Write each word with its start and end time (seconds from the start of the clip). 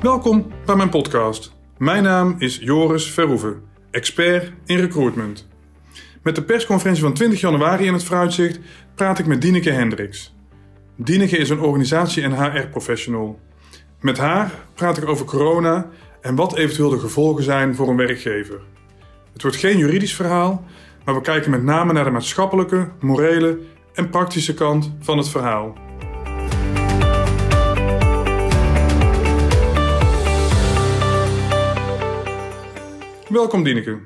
Welkom 0.00 0.52
bij 0.64 0.76
mijn 0.76 0.88
podcast. 0.88 1.52
Mijn 1.78 2.02
naam 2.02 2.34
is 2.38 2.58
Joris 2.58 3.10
Verhoeven, 3.10 3.62
expert 3.90 4.52
in 4.64 4.78
recruitment. 4.78 5.48
Met 6.22 6.34
de 6.34 6.42
persconferentie 6.42 7.02
van 7.02 7.12
20 7.12 7.40
januari 7.40 7.86
in 7.86 7.92
het 7.92 8.04
vooruitzicht 8.04 8.58
praat 8.94 9.18
ik 9.18 9.26
met 9.26 9.42
Dineke 9.42 9.70
Hendricks. 9.70 10.34
Dineke 10.96 11.36
is 11.36 11.50
een 11.50 11.60
organisatie- 11.60 12.22
en 12.22 12.32
HR-professional. 12.32 13.38
Met 14.00 14.18
haar 14.18 14.50
praat 14.74 14.96
ik 14.96 15.08
over 15.08 15.26
corona 15.26 15.86
en 16.20 16.34
wat 16.34 16.56
eventueel 16.56 16.90
de 16.90 16.98
gevolgen 16.98 17.44
zijn 17.44 17.74
voor 17.74 17.88
een 17.88 17.96
werkgever. 17.96 18.60
Het 19.32 19.42
wordt 19.42 19.56
geen 19.56 19.78
juridisch 19.78 20.14
verhaal, 20.14 20.64
maar 21.04 21.14
we 21.14 21.20
kijken 21.20 21.50
met 21.50 21.62
name 21.62 21.92
naar 21.92 22.04
de 22.04 22.10
maatschappelijke, 22.10 22.88
morele 23.00 23.58
en 23.94 24.10
praktische 24.10 24.54
kant 24.54 24.92
van 25.00 25.18
het 25.18 25.28
verhaal. 25.28 25.89
Welkom 33.30 33.62
Dineke. 33.62 33.98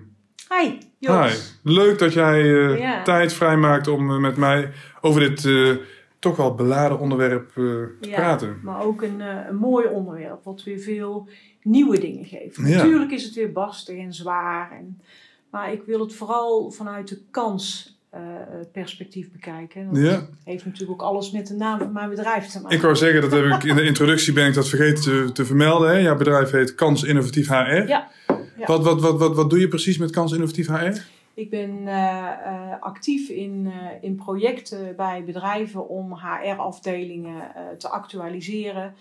Hi, 0.61 0.79
Jos. 0.99 1.59
Hi. 1.63 1.73
Leuk 1.73 1.99
dat 1.99 2.13
jij 2.13 2.41
eh, 2.41 2.79
Ja. 2.79 3.03
tijd 3.03 3.33
vrijmaakt 3.33 3.89
om 3.89 4.11
eh, 4.11 4.19
met 4.19 4.37
mij 4.37 4.71
over 5.01 5.21
dit 5.21 5.45
eh, 5.45 5.71
toch 6.19 6.37
wel 6.37 6.55
beladen 6.55 6.99
onderwerp 6.99 7.51
te 7.55 7.95
Ja, 8.01 8.15
praten. 8.17 8.59
Maar 8.63 8.83
ook 8.83 9.03
een, 9.03 9.21
een 9.21 9.57
mooi 9.57 9.87
onderwerp, 9.87 10.45
wat 10.45 10.63
weer 10.63 10.79
veel 10.79 11.29
nieuwe 11.63 12.01
dingen 12.01 12.25
geeft. 12.25 12.57
Ja. 12.57 12.63
Natuurlijk 12.63 13.11
is 13.11 13.25
het 13.25 13.35
weer 13.35 13.53
barstig 13.53 13.99
en 13.99 14.13
zwaar. 14.13 14.71
En, 14.73 15.01
maar 15.51 15.73
ik 15.73 15.83
wil 15.87 16.01
het 16.01 16.15
vooral 16.15 16.71
vanuit 16.71 17.09
de 17.09 17.19
kansperspectief 17.31 19.33
bekijken. 19.33 19.89
Dat 19.93 20.03
Ja. 20.03 20.27
heeft 20.45 20.65
natuurlijk 20.65 21.03
ook 21.03 21.09
alles 21.09 21.31
met 21.31 21.47
de 21.47 21.55
naam 21.55 21.79
van 21.79 21.93
mijn 21.93 22.11
bedrijf 22.11 22.47
te 22.47 22.61
maken. 22.61 22.77
Ik 22.77 22.83
wou 22.83 22.97
zeggen, 22.97 23.21
dat 23.21 23.33
heb 23.33 23.45
ik 23.45 23.65
in 23.65 23.77
de 23.77 23.85
introductie 23.85 24.33
ben 24.33 24.47
ik 24.47 24.55
dat 24.55 24.69
vergeten 24.69 25.03
te, 25.03 25.31
te 25.33 25.45
vermelden. 25.45 25.89
Hè? 25.91 25.97
Jouw 25.99 26.17
bedrijf 26.17 26.51
heet 26.51 26.75
Kans 26.75 27.03
Innovatief 27.03 27.49
HR. 27.49 27.55
Ja. 27.87 28.09
Ja. 28.57 28.67
Wat, 28.67 28.85
wat, 28.85 29.01
wat, 29.01 29.19
wat, 29.19 29.35
wat 29.35 29.51
doe 29.51 29.59
je 29.59 29.69
precies 29.69 29.99
met 29.99 30.11
Kans 30.11 30.33
Innovatief 30.33 30.67
HR? 30.69 31.01
Ik 31.35 31.51
ben 31.51 31.87
eh, 31.87 32.31
eh, 32.31 32.83
actief 32.83 33.29
in, 33.29 33.67
eh, 33.67 33.87
in 34.01 34.15
projecten 34.15 34.97
bij 34.97 35.25
bedrijven 35.25 35.89
om 35.89 36.15
HR-afdelingen 36.15 37.53
te 37.79 37.89
actualiseren 37.89 38.95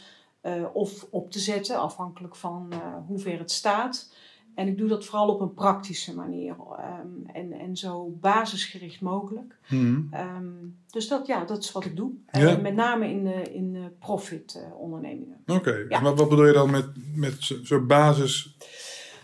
of 0.73 1.07
op 1.09 1.31
te 1.31 1.39
zetten, 1.39 1.79
afhankelijk 1.79 2.35
van 2.35 2.73
hoe 3.07 3.19
ver 3.19 3.39
het 3.39 3.51
staat. 3.51 4.13
En 4.55 4.67
ik 4.67 4.77
doe 4.77 4.87
dat 4.87 5.05
vooral 5.05 5.27
op 5.27 5.41
een 5.41 5.53
praktische 5.53 6.15
manier 6.15 6.55
ehm, 6.77 7.35
en, 7.37 7.51
en 7.53 7.77
zo 7.77 8.17
basisgericht 8.19 9.01
mogelijk. 9.01 9.55
Mhm. 9.69 10.01
Ehm, 10.11 10.45
dus 10.89 11.07
dat, 11.07 11.27
ja, 11.27 11.45
dat 11.45 11.63
is 11.63 11.71
wat 11.71 11.85
ik 11.85 11.95
doe. 11.95 12.11
Ja. 12.31 12.57
Met 12.57 12.75
name 12.75 13.09
in, 13.09 13.23
de 13.23 13.53
in 13.53 13.73
de 13.73 13.91
profit-ondernemingen. 13.99 15.37
Oké, 15.47 15.85
Ja. 15.89 15.97
en 15.97 16.03
wat, 16.03 16.19
wat 16.19 16.29
bedoel 16.29 16.45
je 16.45 16.53
dan 16.53 16.71
met, 16.71 16.85
met 17.15 17.35
zo, 17.39 17.55
zo 17.63 17.85
basis 17.85 18.55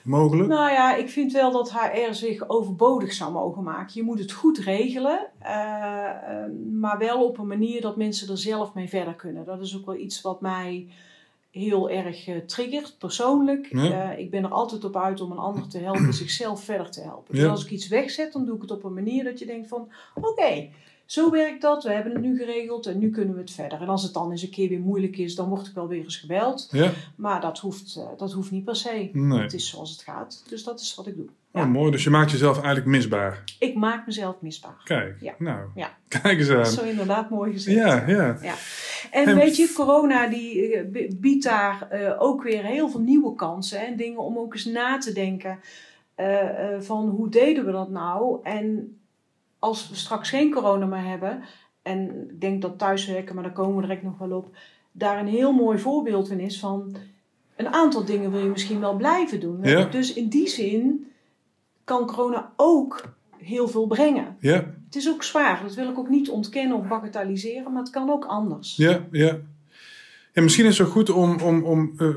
mogelijk? 0.03 0.49
Nou 0.49 0.71
ja, 0.71 0.95
ik 0.95 1.09
vind 1.09 1.31
wel 1.31 1.51
dat 1.51 1.71
HR 1.71 2.13
zich 2.13 2.49
overbodig 2.49 3.13
zou 3.13 3.31
mogen 3.31 3.63
maken. 3.63 3.91
Je 3.93 4.03
moet 4.03 4.19
het 4.19 4.31
goed 4.31 4.57
regelen, 4.57 5.19
eh, 5.39 5.53
eh, 6.09 6.51
maar 6.79 6.97
wel 6.97 7.25
op 7.25 7.37
een 7.37 7.47
manier 7.47 7.81
dat 7.81 7.95
mensen 7.97 8.29
er 8.29 8.37
zelf 8.37 8.73
mee 8.73 8.89
verder 8.89 9.13
kunnen. 9.13 9.45
Dat 9.45 9.61
is 9.61 9.77
ook 9.77 9.85
wel 9.85 9.95
iets 9.95 10.21
wat 10.21 10.41
mij 10.41 10.87
heel 11.51 11.89
erg 11.89 12.27
eh, 12.27 12.37
triggert, 12.37 12.95
persoonlijk. 12.97 13.67
Ja. 13.71 14.11
Eh, 14.11 14.19
ik 14.19 14.29
ben 14.31 14.43
er 14.43 14.49
altijd 14.51 14.83
op 14.83 14.95
uit 14.97 15.21
om 15.21 15.31
een 15.31 15.37
ander 15.37 15.67
te 15.67 15.77
helpen 15.79 16.13
zichzelf 16.23 16.63
verder 16.63 16.91
te 16.91 17.01
helpen. 17.01 17.33
Dus 17.35 17.43
Ja. 17.43 17.49
als 17.49 17.63
ik 17.65 17.71
iets 17.71 17.87
wegzet, 17.87 18.33
dan 18.33 18.45
doe 18.45 18.55
ik 18.55 18.61
het 18.61 18.71
op 18.71 18.83
een 18.83 18.93
manier 18.93 19.23
dat 19.23 19.39
je 19.39 19.45
denkt 19.45 19.67
van... 19.67 19.89
Oké, 20.15 20.69
zo 21.09 21.31
werkt 21.31 21.61
dat, 21.61 21.83
we 21.83 21.91
hebben 21.91 22.11
het 22.13 22.21
nu 22.21 22.37
geregeld 22.37 22.85
en 22.85 22.99
nu 22.99 23.09
kunnen 23.09 23.33
we 23.33 23.39
het 23.39 23.51
verder. 23.51 23.81
En 23.81 23.87
als 23.87 24.03
het 24.03 24.13
dan 24.13 24.31
eens 24.31 24.41
een 24.41 24.49
keer 24.49 24.69
weer 24.69 24.79
moeilijk 24.79 25.17
is, 25.17 25.35
dan 25.35 25.49
word 25.49 25.67
ik 25.67 25.73
wel 25.73 25.87
weer 25.87 26.03
eens 26.03 26.17
gebeld. 26.17 26.67
Ja? 26.71 26.91
Maar 27.15 27.41
dat 27.41 27.59
hoeft, 27.59 27.95
eh, 27.95 28.03
dat 28.17 28.31
hoeft 28.31 28.51
niet 28.51 28.63
per 28.65 28.75
se. 28.75 29.09
Nee. 29.13 29.39
Het 29.41 29.53
is 29.53 29.69
zoals 29.69 29.91
het 29.91 30.01
gaat. 30.01 30.43
Dus 30.49 30.63
dat 30.63 30.79
is 30.79 30.95
wat 30.95 31.07
ik 31.07 31.15
doe. 31.15 31.25
Oh, 31.25 31.61
Ja. 31.61 31.65
mooi. 31.65 31.91
Dus 31.91 32.03
je 32.03 32.09
maakt 32.09 32.31
jezelf 32.31 32.55
eigenlijk 32.57 32.85
misbaar. 32.85 33.43
Ik 33.59 33.75
maak 33.75 34.05
mezelf 34.05 34.35
misbaar. 34.41 34.81
Kijk, 34.83 35.15
Ja. 35.21 35.33
nou, 35.37 35.67
Ja. 35.75 35.97
kijk 36.07 36.39
eens 36.39 36.47
Dat 36.47 36.57
aan. 36.57 36.61
is 36.63 36.73
zo 36.73 36.83
inderdaad 36.83 37.29
mooi 37.29 37.51
gezegd. 37.51 37.77
Ja, 37.77 38.07
ja. 38.07 38.37
En 39.11 39.27
En- 39.27 39.35
weet 39.35 39.55
je, 39.55 39.73
corona 39.75 40.27
die 40.27 40.73
eh, 40.75 41.09
biedt 41.17 41.43
daar 41.43 41.87
eh, 41.89 42.15
ook 42.21 42.43
weer 42.43 42.63
heel 42.63 42.89
veel 42.89 42.99
nieuwe 43.01 43.35
kansen. 43.35 43.85
En 43.87 43.95
dingen 43.97 44.19
om 44.19 44.37
ook 44.37 44.53
eens 44.53 44.65
na 44.65 44.97
te 44.97 45.13
denken 45.13 45.59
van 46.79 47.09
hoe 47.09 47.29
deden 47.29 47.65
we 47.65 47.71
dat 47.71 47.89
nou? 47.89 48.39
En 48.43 48.98
als 49.59 49.89
we 49.89 49.95
straks 49.95 50.29
geen 50.29 50.51
corona 50.51 50.85
meer 50.85 51.03
hebben, 51.03 51.43
en 51.81 52.29
ik 52.29 52.41
denk 52.41 52.61
dat 52.61 52.77
thuiswerken, 52.77 53.35
maar 53.35 53.43
daar 53.43 53.53
komen 53.53 53.75
we 53.75 53.81
direct 53.81 54.03
nog 54.03 54.17
wel 54.17 54.31
op, 54.31 54.55
daar 54.91 55.19
een 55.19 55.27
heel 55.27 55.51
mooi 55.51 55.79
voorbeeld 55.79 56.29
in 56.29 56.39
is 56.39 56.59
van 56.59 56.95
een 57.55 57.67
aantal 57.67 58.05
dingen 58.05 58.31
wil 58.31 58.41
je 58.41 58.49
misschien 58.49 58.79
wel 58.79 58.95
blijven 58.95 59.39
doen. 59.39 59.59
Ja. 59.63 59.85
Dus 59.85 60.13
in 60.13 60.29
die 60.29 60.47
zin 60.47 61.11
kan 61.83 62.05
corona 62.05 62.53
ook 62.55 63.13
heel 63.37 63.67
veel 63.67 63.87
brengen. 63.87 64.37
Ja, 64.39 64.73
Het 64.85 64.95
is 64.95 65.09
ook 65.09 65.23
zwaar, 65.23 65.61
dat 65.63 65.73
wil 65.75 65.89
ik 65.89 65.97
ook 65.97 66.09
niet 66.09 66.29
ontkennen 66.29 66.77
of 66.77 66.87
bagatelliseren, 66.87 67.71
maar 67.71 67.81
het 67.81 67.91
kan 67.91 68.09
ook 68.09 68.25
anders. 68.25 68.75
ja, 68.75 69.07
ja. 69.11 69.39
Ja, 70.33 70.41
misschien 70.41 70.65
is 70.65 70.77
het 70.77 70.87
zo 70.87 70.93
goed 70.93 71.09
om, 71.09 71.39
om, 71.41 71.63
om 71.63 71.93
eh, 71.97 72.07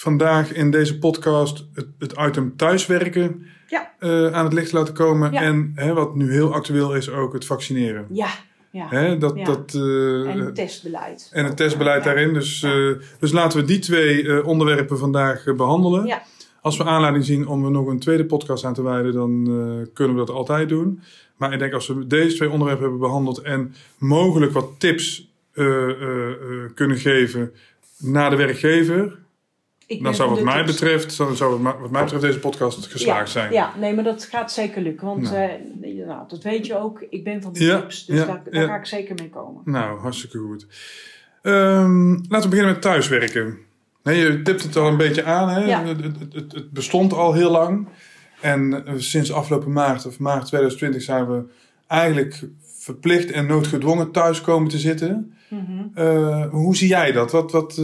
vandaag 0.00 0.52
in 0.52 0.70
deze 0.70 0.98
podcast 0.98 1.66
het, 1.74 1.86
het 1.98 2.14
item 2.18 2.56
thuiswerken 2.56 3.46
Ja. 3.66 3.92
eh, 3.98 4.32
aan 4.32 4.44
het 4.44 4.52
licht 4.52 4.70
te 4.70 4.76
laten 4.76 4.94
komen. 4.94 5.32
Ja. 5.32 5.42
En 5.42 5.72
hè, 5.74 5.92
wat 5.92 6.14
nu 6.14 6.32
heel 6.32 6.54
actueel 6.54 6.94
is, 6.94 7.10
ook 7.10 7.32
het 7.32 7.44
vaccineren. 7.44 8.06
Ja, 8.10 8.28
ja. 8.70 8.86
Hè, 8.88 9.18
dat, 9.18 9.36
Ja. 9.36 9.44
dat, 9.44 9.74
eh, 9.74 10.30
en 10.30 10.38
het 10.38 10.54
testbeleid. 10.54 11.28
en 11.32 11.44
het 11.44 11.56
testbeleid 11.56 12.04
daarin. 12.04 12.34
Dus, 12.34 12.62
eh, 12.62 12.90
dus 13.18 13.32
laten 13.32 13.60
we 13.60 13.64
die 13.66 13.78
twee 13.78 14.44
onderwerpen 14.44 14.98
vandaag 14.98 15.46
eh, 15.46 15.54
behandelen. 15.54 16.06
Ja. 16.06 16.22
Als 16.60 16.76
we 16.76 16.84
aanleiding 16.84 17.24
zien 17.24 17.46
om 17.46 17.64
er 17.64 17.70
nog 17.70 17.86
een 17.86 17.98
tweede 17.98 18.26
podcast 18.26 18.64
aan 18.64 18.74
te 18.74 18.82
wijden, 18.82 19.12
dan 19.12 19.44
kunnen 19.92 20.16
we 20.16 20.24
dat 20.24 20.34
altijd 20.36 20.68
doen. 20.68 21.00
Maar 21.36 21.52
ik 21.52 21.58
denk 21.58 21.72
als 21.72 21.86
we 21.86 22.06
deze 22.06 22.36
twee 22.36 22.50
onderwerpen 22.50 22.82
hebben 22.82 23.00
behandeld 23.00 23.38
en 23.42 23.74
mogelijk 23.98 24.52
wat 24.52 24.70
tips 24.78 25.28
kunnen 26.74 26.96
geven 26.96 27.52
naar 27.98 28.30
de 28.30 28.36
werkgever, 28.36 29.18
Ik 29.90 30.02
dan 30.02 30.14
zou 30.14 30.30
wat 30.30 30.42
mij 30.42 30.64
betreft, 30.64 31.16
dan 31.16 31.36
zou 31.36 31.62
wat 31.62 31.90
mij- 31.90 32.02
betreft 32.02 32.22
deze 32.22 32.38
podcast 32.38 32.86
geslaagd 32.86 33.32
ja, 33.32 33.40
zijn. 33.40 33.52
Ja, 33.52 33.72
nee, 33.78 33.94
maar 33.94 34.04
dat 34.04 34.24
gaat 34.24 34.52
zeker 34.52 34.82
lukken. 34.82 35.06
Want 35.06 35.22
Nou. 35.22 35.36
eh, 35.36 36.06
nou, 36.06 36.28
dat 36.28 36.42
weet 36.42 36.66
je 36.66 36.78
ook. 36.78 37.04
Ik 37.10 37.24
ben 37.24 37.42
van 37.42 37.52
de 37.52 37.64
Ja, 37.64 37.80
tips. 37.80 38.04
Dus 38.06 38.18
ja, 38.18 38.42
daar, 38.50 38.68
ga 38.68 38.76
ik 38.76 38.86
zeker 38.86 39.14
mee 39.14 39.28
komen. 39.28 39.62
Nou, 39.64 39.98
hartstikke 40.00 40.38
goed. 40.38 40.66
Ehm, 41.42 42.10
laten 42.10 42.40
we 42.42 42.48
beginnen 42.48 42.72
met 42.72 42.82
thuiswerken. 42.82 43.58
Nee, 44.02 44.18
je 44.20 44.42
tipt 44.42 44.62
het 44.62 44.76
al 44.76 44.86
een 44.88 44.96
beetje 44.96 45.24
aan. 45.24 45.48
Hè? 45.48 45.60
Het, 45.72 46.02
het, 46.02 46.34
het, 46.34 46.52
het 46.52 46.70
bestond 46.70 47.12
al 47.12 47.32
heel 47.32 47.50
lang. 47.50 47.88
En 48.40 48.86
eh, 48.86 48.94
sinds 48.96 49.32
afgelopen 49.32 49.72
maart, 49.72 50.06
of 50.06 50.18
maart 50.18 50.46
2020, 50.46 51.02
zijn 51.02 51.26
we 51.30 51.42
eigenlijk 51.86 52.42
verplicht 52.62 53.30
en 53.30 53.46
noodgedwongen 53.46 54.10
thuis 54.10 54.40
komen 54.40 54.68
te 54.68 54.78
zitten. 54.78 55.34
Mhm. 55.48 55.62
Eh, 55.94 56.46
hoe 56.50 56.76
zie 56.76 56.88
jij 56.88 57.12
dat? 57.12 57.30
Wat, 57.32 57.52
wat, 57.52 57.82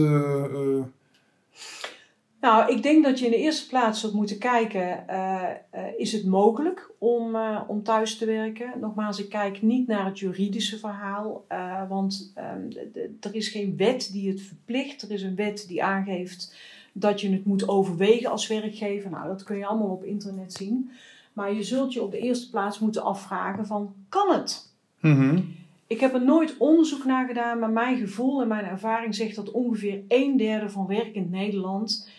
Nou, 2.47 2.71
ik 2.71 2.83
denk 2.83 3.03
dat 3.03 3.19
je 3.19 3.25
in 3.25 3.31
de 3.31 3.37
eerste 3.37 3.67
plaats 3.67 3.99
zult 3.99 4.13
moeten 4.13 4.37
kijken, 4.37 5.07
eh, 5.07 5.43
eh, 5.69 5.83
is 5.97 6.11
het 6.11 6.25
mogelijk 6.25 6.89
om, 6.97 7.35
eh, 7.35 7.61
om 7.67 7.83
thuis 7.83 8.17
te 8.17 8.25
werken? 8.25 8.71
Nogmaals, 8.79 9.19
ik 9.19 9.29
kijk 9.29 9.61
niet 9.61 9.87
naar 9.87 10.05
het 10.05 10.19
juridische 10.19 10.77
verhaal, 10.77 11.45
want 11.89 12.31
ehm, 12.35 12.71
er 13.19 13.35
is 13.35 13.47
geen 13.47 13.77
wet 13.77 14.09
die 14.11 14.29
het 14.29 14.41
verplicht. 14.41 15.01
Er 15.01 15.11
is 15.11 15.21
een 15.21 15.35
wet 15.35 15.65
die 15.67 15.83
aangeeft 15.83 16.55
dat 16.91 17.21
je 17.21 17.31
het 17.31 17.45
moet 17.45 17.67
overwegen 17.67 18.29
als 18.29 18.47
werkgever. 18.47 19.09
Nou, 19.09 19.27
dat 19.27 19.43
kun 19.43 19.57
je 19.57 19.65
allemaal 19.65 19.91
op 19.91 20.03
internet 20.03 20.53
zien. 20.53 20.91
Maar 21.33 21.53
je 21.53 21.63
zult 21.63 21.93
je 21.93 22.03
op 22.03 22.11
de 22.11 22.19
eerste 22.19 22.49
plaats 22.49 22.79
moeten 22.79 23.03
afvragen 23.03 23.65
van, 23.65 23.93
kan 24.09 24.33
het? 24.33 24.71
mhm. 24.99 25.39
Ik 25.87 25.99
heb 25.99 26.13
er 26.13 26.23
nooit 26.23 26.57
onderzoek 26.57 27.05
naar 27.05 27.27
gedaan, 27.27 27.59
maar 27.59 27.69
mijn 27.69 27.97
gevoel 27.97 28.41
en 28.41 28.47
mijn 28.47 28.65
ervaring 28.65 29.15
zegt 29.15 29.35
dat 29.35 29.51
ongeveer 29.51 30.01
een 30.07 30.37
derde 30.37 30.69
van 30.69 30.87
werkend 30.87 31.31
Nederland 31.31 32.09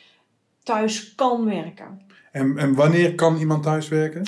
thuis 0.69 1.15
kan 1.15 1.44
werken. 1.44 2.00
en, 2.32 2.59
en 2.59 2.75
wanneer 2.75 3.15
kan 3.15 3.37
iemand 3.37 3.62
thuis 3.62 3.88
werken? 3.88 4.23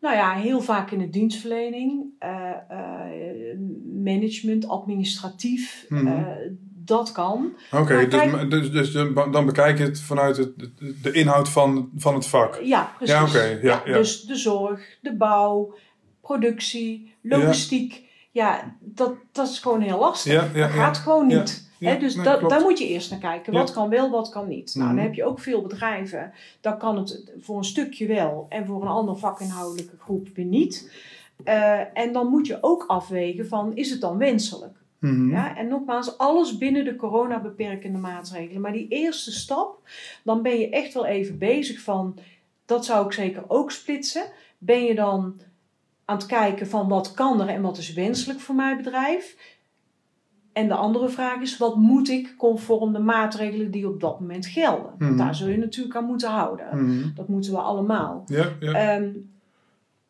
Nou 0.00 0.14
ja, 0.16 0.32
heel 0.34 0.60
vaak 0.60 0.90
in 0.90 0.98
de 0.98 1.10
dienstverlening, 1.10 2.04
eh, 2.18 2.50
eh, 2.68 3.58
management, 4.02 4.68
administratief, 4.68 5.84
Mhm. 5.88 6.06
eh, 6.06 6.22
dat 6.84 7.12
kan. 7.12 7.52
Oké, 7.72 8.08
dus, 8.08 8.20
kijk- 8.20 8.50
dus, 8.50 8.70
dus 8.72 8.92
dan 8.92 9.32
dan 9.32 9.46
bekijk 9.46 9.78
je 9.78 9.84
het 9.84 10.00
vanuit 10.00 10.36
het, 10.36 10.52
de, 11.02 11.12
inhoud 11.12 11.48
van, 11.48 11.90
van 11.96 12.14
het 12.14 12.26
vak. 12.26 12.60
Ja, 12.62 12.92
precies. 12.96 13.14
Ja, 13.14 13.24
oké, 13.24 13.58
ja, 13.62 13.82
ja. 13.84 13.96
Dus 13.96 14.22
de 14.22 14.36
zorg, 14.36 14.98
de 15.02 15.16
bouw, 15.16 15.74
productie, 16.20 17.14
logistiek. 17.22 18.04
Ja, 18.30 18.76
dat, 18.80 19.14
dat 19.32 19.48
is 19.48 19.58
gewoon 19.58 19.80
heel 19.80 19.98
lastig. 19.98 20.52
Dat 20.52 20.70
gaat 20.70 20.96
gewoon 20.96 21.26
niet. 21.26 21.65
Ja, 21.78 21.94
dus 21.94 22.14
nee, 22.14 22.24
daar 22.24 22.60
moet 22.60 22.78
je 22.78 22.88
eerst 22.88 23.10
naar 23.10 23.18
kijken. 23.20 23.52
Ja. 23.52 23.58
Wat 23.58 23.72
kan 23.72 23.88
wel, 23.88 24.10
wat 24.10 24.28
kan 24.28 24.48
niet. 24.48 24.74
Nou, 24.74 24.86
Mhm. 24.86 24.96
dan 24.96 25.04
heb 25.04 25.14
je 25.14 25.24
ook 25.24 25.40
veel 25.40 25.62
bedrijven. 25.62 26.32
Dan 26.60 26.78
kan 26.78 26.96
het 26.96 27.32
voor 27.40 27.56
een 27.58 27.64
stukje 27.64 28.06
wel 28.06 28.46
en 28.48 28.66
voor 28.66 28.82
een 28.82 28.88
ander 28.88 29.18
vakinhoudelijke 29.18 29.96
groep 29.98 30.28
weer 30.34 30.44
niet. 30.44 30.92
Eh, 31.44 31.98
en 31.98 32.12
dan 32.12 32.26
moet 32.26 32.46
je 32.46 32.58
ook 32.60 32.84
afwegen 32.86 33.46
van, 33.48 33.76
is 33.76 33.90
het 33.90 34.00
dan 34.00 34.18
wenselijk? 34.18 34.76
Mhm. 34.98 35.30
Ja, 35.30 35.56
en 35.56 35.68
nogmaals, 35.68 36.18
alles 36.18 36.58
binnen 36.58 36.84
de 36.84 36.96
coronabeperkende 36.96 37.98
maatregelen. 37.98 38.60
Maar 38.60 38.72
die 38.72 38.88
eerste 38.88 39.32
stap, 39.32 39.88
dan 40.24 40.42
ben 40.42 40.58
je 40.58 40.68
echt 40.68 40.94
wel 40.94 41.06
even 41.06 41.38
bezig 41.38 41.80
van, 41.80 42.18
dat 42.66 42.84
zou 42.84 43.06
ik 43.06 43.12
zeker 43.12 43.42
ook 43.48 43.70
splitsen. 43.70 44.22
Ben 44.58 44.84
je 44.84 44.94
dan 44.94 45.40
aan 46.04 46.16
het 46.16 46.26
kijken 46.26 46.66
van 46.66 46.88
wat 46.88 47.14
kan 47.14 47.40
er 47.40 47.48
en 47.48 47.62
wat 47.62 47.78
is 47.78 47.92
wenselijk 47.92 48.40
voor 48.40 48.54
mijn 48.54 48.76
bedrijf? 48.76 49.36
En 50.56 50.68
de 50.68 50.74
andere 50.74 51.08
vraag 51.08 51.40
is, 51.40 51.56
wat 51.58 51.76
moet 51.76 52.08
ik 52.08 52.34
conform 52.38 52.92
de 52.92 52.98
maatregelen 52.98 53.70
die 53.70 53.88
op 53.88 54.00
dat 54.00 54.20
moment 54.20 54.46
gelden? 54.46 54.90
Want 54.98 55.18
daar 55.18 55.34
zul 55.34 55.48
je 55.48 55.56
natuurlijk 55.56 55.96
aan 55.96 56.04
moeten 56.04 56.30
houden. 56.30 56.66
Mhm. 56.72 57.08
Dat 57.14 57.28
moeten 57.28 57.52
we 57.52 57.58
allemaal. 57.58 58.22
Ja, 58.26 58.48
ja. 58.60 58.72
Ehm, 58.72 59.08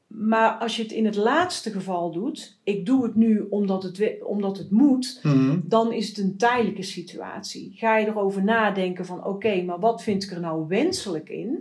maar 0.06 0.50
als 0.50 0.76
je 0.76 0.82
het 0.82 0.92
in 0.92 1.04
het 1.04 1.16
laatste 1.16 1.70
geval 1.70 2.12
doet, 2.12 2.58
ik 2.64 2.86
doe 2.86 3.02
het 3.02 3.14
nu 3.14 3.46
omdat 3.50 3.82
het, 3.82 4.22
omdat 4.22 4.58
het 4.58 4.70
moet, 4.70 5.20
Mhm. 5.22 5.58
dan 5.64 5.92
is 5.92 6.08
het 6.08 6.18
een 6.18 6.36
tijdelijke 6.36 6.82
situatie. 6.82 7.72
Ga 7.74 7.96
je 7.96 8.06
erover 8.06 8.44
nadenken 8.44 9.06
van 9.06 9.24
oké, 9.24 9.62
maar 9.62 9.80
wat 9.80 10.02
vind 10.02 10.22
ik 10.24 10.30
er 10.30 10.40
nou 10.40 10.64
wenselijk 10.68 11.28
in? 11.28 11.58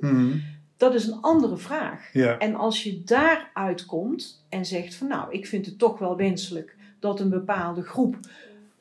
Dat 0.78 0.94
is 0.94 1.08
een 1.08 1.22
andere 1.22 1.58
vraag. 1.58 2.10
Ja. 2.14 2.38
En 2.38 2.56
als 2.56 2.84
je 2.84 3.02
daaruit 3.04 3.86
komt 3.86 4.46
en 4.50 4.66
zegt 4.66 4.96
van 4.96 5.08
nou, 5.08 5.32
ik 5.32 5.48
vind 5.48 5.66
het 5.66 5.80
toch 5.80 6.00
wel 6.00 6.16
wenselijk 6.16 6.76
dat 7.00 7.20
een 7.20 7.30
bepaalde 7.30 7.82
groep 7.82 8.18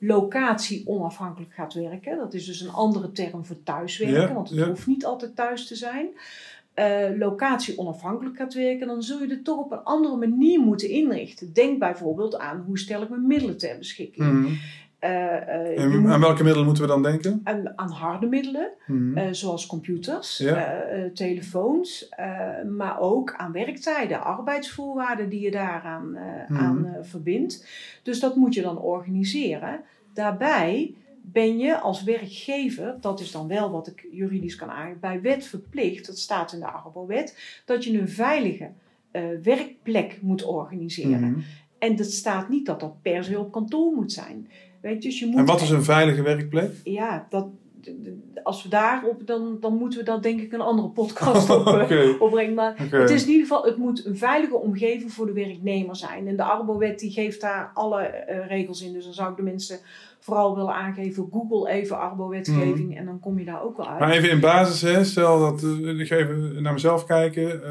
locatie 0.07 0.87
onafhankelijk 0.87 1.53
gaat 1.55 1.75
werken. 1.75 2.17
Dat 2.17 2.35
is 2.35 2.45
dus 2.47 2.61
een 2.61 2.73
andere 2.73 3.13
term 3.13 3.45
voor 3.45 3.63
thuiswerken, 3.63 4.21
Ja, 4.21 4.33
want 4.35 4.49
het 4.49 4.59
ja. 4.59 4.67
hoeft 4.67 4.87
niet 4.87 5.05
altijd 5.05 5.37
thuis 5.37 5.67
te 5.67 5.75
zijn. 5.75 6.07
Eh, 6.75 7.09
locatie 7.19 7.79
onafhankelijk 7.79 8.37
gaat 8.37 8.55
werken, 8.55 8.87
dan 8.87 9.03
zul 9.03 9.21
je 9.23 9.29
het 9.31 9.45
toch 9.45 9.59
op 9.59 9.73
een 9.73 9.83
andere 9.85 10.17
manier 10.17 10.61
moeten 10.61 10.89
inrichten. 10.89 11.53
Denk 11.53 11.79
bijvoorbeeld 11.79 12.39
aan 12.39 12.65
hoe 12.67 12.79
stel 12.79 13.03
ik 13.03 13.09
mijn 13.09 13.27
middelen 13.27 13.59
ter 13.59 13.79
beschikking. 13.79 14.33
Mhm. 14.33 14.53
Eh, 14.99 15.37
eh, 15.37 15.83
En 15.85 16.01
moet- 16.01 16.11
aan 16.11 16.21
welke 16.21 16.43
middelen 16.43 16.65
moeten 16.67 16.83
we 16.85 16.89
dan 16.91 17.03
denken? 17.03 17.41
aan, 17.45 17.73
aan 17.79 17.91
harde 17.91 18.27
middelen, 18.27 18.71
Mhm. 18.87 19.33
zoals 19.33 19.67
computers, 19.67 20.39
Ja. 20.39 20.85
telefoons, 21.15 22.09
maar 22.77 23.01
ook 23.01 23.35
aan 23.37 23.53
werktijden, 23.53 24.25
arbeidsvoorwaarden 24.25 25.29
die 25.29 25.41
je 25.41 25.51
daaraan 25.51 26.11
Mhm. 26.11 26.57
aan, 26.57 26.97
verbindt. 27.03 27.67
Dus 28.03 28.21
dat 28.21 28.37
moet 28.37 28.55
je 28.55 28.63
dan 28.63 28.79
organiseren. 28.79 29.81
Daarbij 30.15 30.95
ben 31.23 31.59
je 31.59 31.81
als 31.81 32.03
werkgever, 32.03 32.97
dat 33.01 33.21
is 33.21 33.31
dan 33.31 33.49
wel 33.49 33.71
wat 33.71 33.87
ik 33.87 34.07
juridisch 34.13 34.57
kan 34.57 34.71
aangeven, 34.71 35.01
bij 35.01 35.21
wet 35.21 35.47
verplicht, 35.47 36.07
dat 36.07 36.19
staat 36.19 36.53
in 36.53 36.59
de 36.59 36.67
Arbowet, 36.67 37.63
dat 37.65 37.85
je 37.85 37.99
een 37.99 38.09
veilige 38.09 38.71
eh, 39.11 39.23
werkplek 39.43 40.19
moet 40.23 40.45
organiseren. 40.45 41.31
Mhm. 41.31 41.41
En 41.79 41.97
dat 41.97 42.11
staat 42.11 42.49
niet 42.49 42.67
dat 42.67 42.81
dat 42.81 43.03
per 43.03 43.25
se 43.25 43.39
op 43.39 43.53
kantoor 43.53 43.95
moet 43.95 44.13
zijn. 44.13 44.49
Weet 44.81 45.03
je, 45.03 45.09
dus 45.09 45.19
je 45.19 45.27
moet 45.27 45.39
En 45.39 45.45
wat 45.45 45.61
is 45.61 45.71
een 45.71 45.85
veilige 45.85 46.23
werkplek? 46.23 46.73
ja, 46.85 47.27
dat, 47.31 47.47
als 48.43 48.63
we 48.63 48.69
daarop, 48.69 49.27
dan, 49.27 49.57
dan 49.61 49.77
moeten 49.77 49.99
we 49.99 50.05
daar 50.05 50.21
denk 50.21 50.41
ik 50.41 50.53
een 50.53 50.61
andere 50.61 50.89
podcast 50.89 51.51
op, 51.57 51.67
eh, 51.67 52.21
opbrengen. 52.21 52.55
Maar 52.55 52.75
het 52.91 53.11
is 53.11 53.23
in 53.23 53.31
ieder 53.31 53.47
geval, 53.47 53.65
het 53.65 53.77
moet 53.77 54.07
een 54.07 54.17
veilige 54.17 54.57
omgeving 54.57 55.13
voor 55.13 55.27
de 55.27 55.33
werknemer 55.33 55.97
zijn. 55.97 56.29
En 56.29 56.37
de 56.37 56.43
Arbowet 56.43 56.99
die 56.99 57.11
geeft 57.11 57.41
daar 57.41 57.71
alle 57.75 58.01
eh, 58.01 58.47
regels 58.47 58.83
in. 58.83 58.93
Dus 58.93 59.05
dan 59.05 59.15
zou 59.15 59.31
ik 59.31 59.37
de 59.37 59.43
mensen 59.43 59.79
vooral 60.21 60.57
willen 60.57 60.75
aangeven, 60.75 61.29
google 61.31 61.71
even 61.71 61.99
Arbo-wetgeving 61.99 62.97
en 62.97 63.05
dan 63.05 63.21
kom 63.21 63.39
je 63.39 63.45
daar 63.45 63.63
ook 63.63 63.77
wel 63.77 63.89
uit. 63.89 64.01
Maar 64.01 64.11
even 64.11 64.31
in 64.31 64.41
basis, 64.41 64.83
hè, 64.83 65.05
stel 65.05 65.39
dat, 65.39 65.63
eh, 65.63 65.99
ik 65.99 66.07
ga 66.07 66.17
even 66.17 66.63
naar 66.63 66.73
mezelf 66.73 67.05
kijken. 67.05 67.63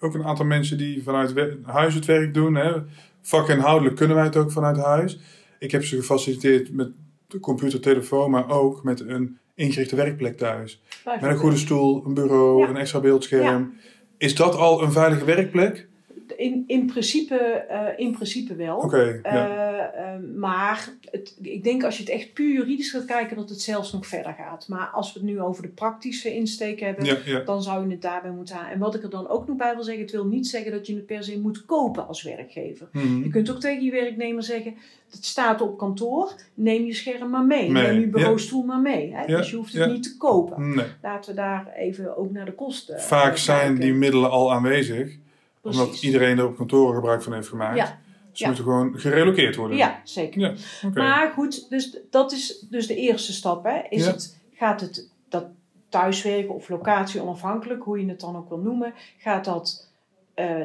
ook 0.00 0.14
een 0.14 0.24
aantal 0.24 0.44
mensen 0.44 0.78
die 0.78 1.02
vanuit 1.02 1.34
huis 1.62 1.94
het 1.94 2.04
werk 2.04 2.34
doen. 2.34 2.54
Hè. 2.54 2.72
Vakinhoudelijk 3.20 3.96
kunnen 3.96 4.16
wij 4.16 4.24
het 4.24 4.36
ook 4.36 4.50
vanuit 4.50 4.76
huis. 4.76 5.18
Ik 5.58 5.70
heb 5.70 5.84
ze 5.84 5.96
gefaciliteerd 5.96 6.72
met 6.72 6.90
de 7.28 7.40
computer, 7.40 7.80
telefoon, 7.80 8.30
maar 8.30 8.50
ook 8.50 8.82
met 8.82 9.00
een 9.00 9.38
ingerichte 9.54 9.96
werkplek 9.96 10.36
thuis. 10.36 10.82
Met 11.04 11.22
een 11.22 11.36
goede 11.36 11.56
stoel, 11.56 12.04
een 12.06 12.14
bureau, 12.14 12.60
Ja. 12.62 12.68
een 12.68 12.76
extra 12.76 13.00
beeldscherm. 13.00 13.74
Is 14.18 14.34
dat 14.34 14.54
al 14.56 14.82
een 14.82 14.92
veilige 14.92 15.24
werkplek? 15.24 15.88
In, 16.36 16.64
in, 16.66 16.86
principe, 16.86 17.34
eh, 17.34 17.86
in 17.96 18.12
principe 18.12 18.54
wel. 18.54 18.96
Ja. 18.96 19.20
Eh, 19.22 20.14
eh, 20.14 20.20
maar 20.36 20.88
het, 21.10 21.36
ik 21.42 21.64
denk 21.64 21.84
als 21.84 21.96
je 21.96 22.02
het 22.02 22.12
echt 22.12 22.32
puur 22.32 22.52
juridisch 22.52 22.90
gaat 22.90 23.04
kijken, 23.04 23.36
dat 23.36 23.48
het 23.48 23.60
zelfs 23.60 23.92
nog 23.92 24.06
verder 24.06 24.32
gaat. 24.32 24.68
Maar 24.68 24.86
als 24.86 25.12
we 25.12 25.18
het 25.18 25.28
nu 25.28 25.40
over 25.40 25.62
de 25.62 25.68
praktische 25.68 26.34
insteek 26.34 26.80
hebben, 26.80 27.04
ja, 27.04 27.16
ja. 27.24 27.40
dan 27.40 27.62
zou 27.62 27.84
je 27.84 27.90
het 27.90 28.02
daarbij 28.02 28.30
moeten 28.30 28.54
halen. 28.54 28.72
En 28.72 28.78
wat 28.78 28.94
ik 28.94 29.02
er 29.02 29.10
dan 29.10 29.28
ook 29.28 29.46
nog 29.46 29.56
bij 29.56 29.74
wil 29.74 29.84
zeggen, 29.84 30.02
het 30.02 30.12
wil 30.12 30.26
niet 30.26 30.46
zeggen 30.46 30.72
dat 30.72 30.86
je 30.86 30.94
het 30.94 31.06
per 31.06 31.24
se 31.24 31.40
moet 31.40 31.64
kopen 31.64 32.06
als 32.06 32.22
werkgever. 32.22 32.88
Mhm. 32.92 33.22
Je 33.22 33.28
kunt 33.28 33.50
ook 33.50 33.60
tegen 33.60 33.84
je 33.84 33.90
werknemer 33.90 34.42
zeggen, 34.42 34.74
het 35.10 35.24
staat 35.24 35.60
op 35.60 35.78
kantoor, 35.78 36.34
neem 36.54 36.84
je 36.84 36.94
scherm 36.94 37.30
maar 37.30 37.44
mee. 37.44 37.70
Mee, 37.70 37.82
Neem 37.82 38.00
je 38.00 38.08
bureaustoel 38.08 38.62
maar 38.62 38.80
mee. 38.80 39.14
Hè? 39.14 39.26
Dus 39.26 39.50
je 39.50 39.56
hoeft 39.56 39.72
het 39.72 39.90
niet 39.90 40.02
te 40.02 40.16
kopen. 40.16 40.74
Nee. 40.74 40.86
Laten 41.02 41.30
we 41.30 41.36
daar 41.40 41.72
even 41.76 42.16
ook 42.16 42.30
naar 42.30 42.44
de 42.44 42.54
kosten 42.54 43.00
Vaak 43.00 43.36
zijn 43.36 43.78
die 43.78 43.94
middelen 43.94 44.30
al 44.30 44.52
aanwezig, 44.52 45.16
omdat 45.66 46.02
iedereen 46.02 46.38
er 46.38 46.46
op 46.46 46.56
kantoren 46.56 46.94
gebruik 46.94 47.22
van 47.22 47.32
heeft 47.32 47.48
gemaakt. 47.48 47.76
Ja. 47.76 47.86
Ze 48.32 48.42
Ja. 48.42 48.46
moeten 48.46 48.64
gewoon 48.64 48.98
gerelockeerd 48.98 49.56
worden. 49.56 49.76
Ja, 49.76 50.00
zeker. 50.04 50.40
Ja. 50.40 50.54
Maar 50.94 51.30
goed, 51.32 51.70
dus 51.70 51.98
dat 52.10 52.32
is 52.32 52.66
dus 52.70 52.86
de 52.86 52.96
eerste 52.96 53.32
stap. 53.32 53.64
Hè. 53.64 53.80
Is 53.88 54.04
Ja. 54.04 54.10
het, 54.10 54.38
gaat 54.52 54.80
het 54.80 55.08
dat 55.28 55.46
thuiswerken 55.88 56.54
of 56.54 56.68
locatie 56.68 57.20
onafhankelijk, 57.22 57.82
hoe 57.82 58.00
je 58.00 58.08
het 58.08 58.20
dan 58.20 58.36
ook 58.36 58.48
wil 58.48 58.58
noemen, 58.58 58.94
gaat 59.18 59.44
dat 59.44 59.90
eh, 60.34 60.62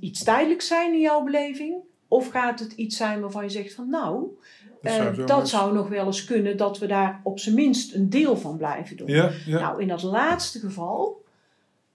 iets 0.00 0.24
tijdelijks 0.24 0.66
zijn 0.66 0.92
in 0.92 1.00
jouw 1.00 1.22
beleving? 1.24 1.74
Of 2.08 2.28
gaat 2.28 2.60
het 2.60 2.72
iets 2.72 2.96
zijn 2.96 3.20
waarvan 3.20 3.42
je 3.42 3.50
zegt 3.50 3.74
van 3.74 3.88
nou, 3.90 4.26
Dat 4.82 4.92
eh, 4.92 4.98
zou 4.98 5.14
zo 5.14 5.24
dat 5.24 5.48
zou 5.48 5.74
nog 5.74 5.88
wel 5.88 6.06
eens 6.06 6.24
kunnen 6.24 6.56
dat 6.56 6.78
we 6.78 6.86
daar 6.86 7.20
op 7.22 7.38
zijn 7.38 7.54
minst 7.54 7.94
een 7.94 8.10
deel 8.10 8.36
van 8.36 8.56
blijven 8.56 8.96
doen. 8.96 9.10
Nou, 9.46 9.82
in 9.82 9.88
dat 9.88 10.02
laatste 10.02 10.58
geval 10.58 11.24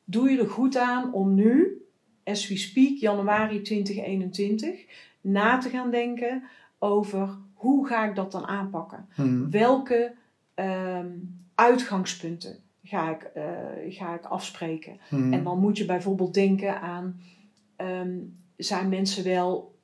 doe 0.03 0.29
je 0.29 0.39
er 0.39 0.49
goed 0.49 0.77
aan 0.77 1.13
om 1.13 1.33
nu, 1.33 1.81
as 2.25 2.47
we 2.47 2.57
speak, 2.57 2.97
januari 2.97 3.61
2021, 3.61 4.85
na 5.21 5.57
te 5.57 5.69
gaan 5.69 5.91
denken 5.91 6.43
over 6.79 7.29
hoe 7.53 7.87
ga 7.87 8.05
ik 8.09 8.15
dat 8.15 8.31
dan 8.31 8.45
aanpakken? 8.45 9.05
Mhm. 9.15 9.49
Welke 9.49 10.13
ehm, 10.53 11.09
uitgangspunten 11.55 12.55
ga 12.83 13.09
ik, 13.15 13.23
eh, 13.23 13.43
ga 13.89 14.13
ik 14.15 14.25
afspreken? 14.25 14.99
Mhm. 15.09 15.33
En 15.33 15.43
dan 15.43 15.59
moet 15.59 15.77
je 15.77 15.85
bijvoorbeeld 15.85 16.33
denken 16.33 16.81
aan, 16.81 17.21
ehm, 17.75 18.17
zijn 18.57 18.89
mensen 18.89 19.23
wel 19.23 19.75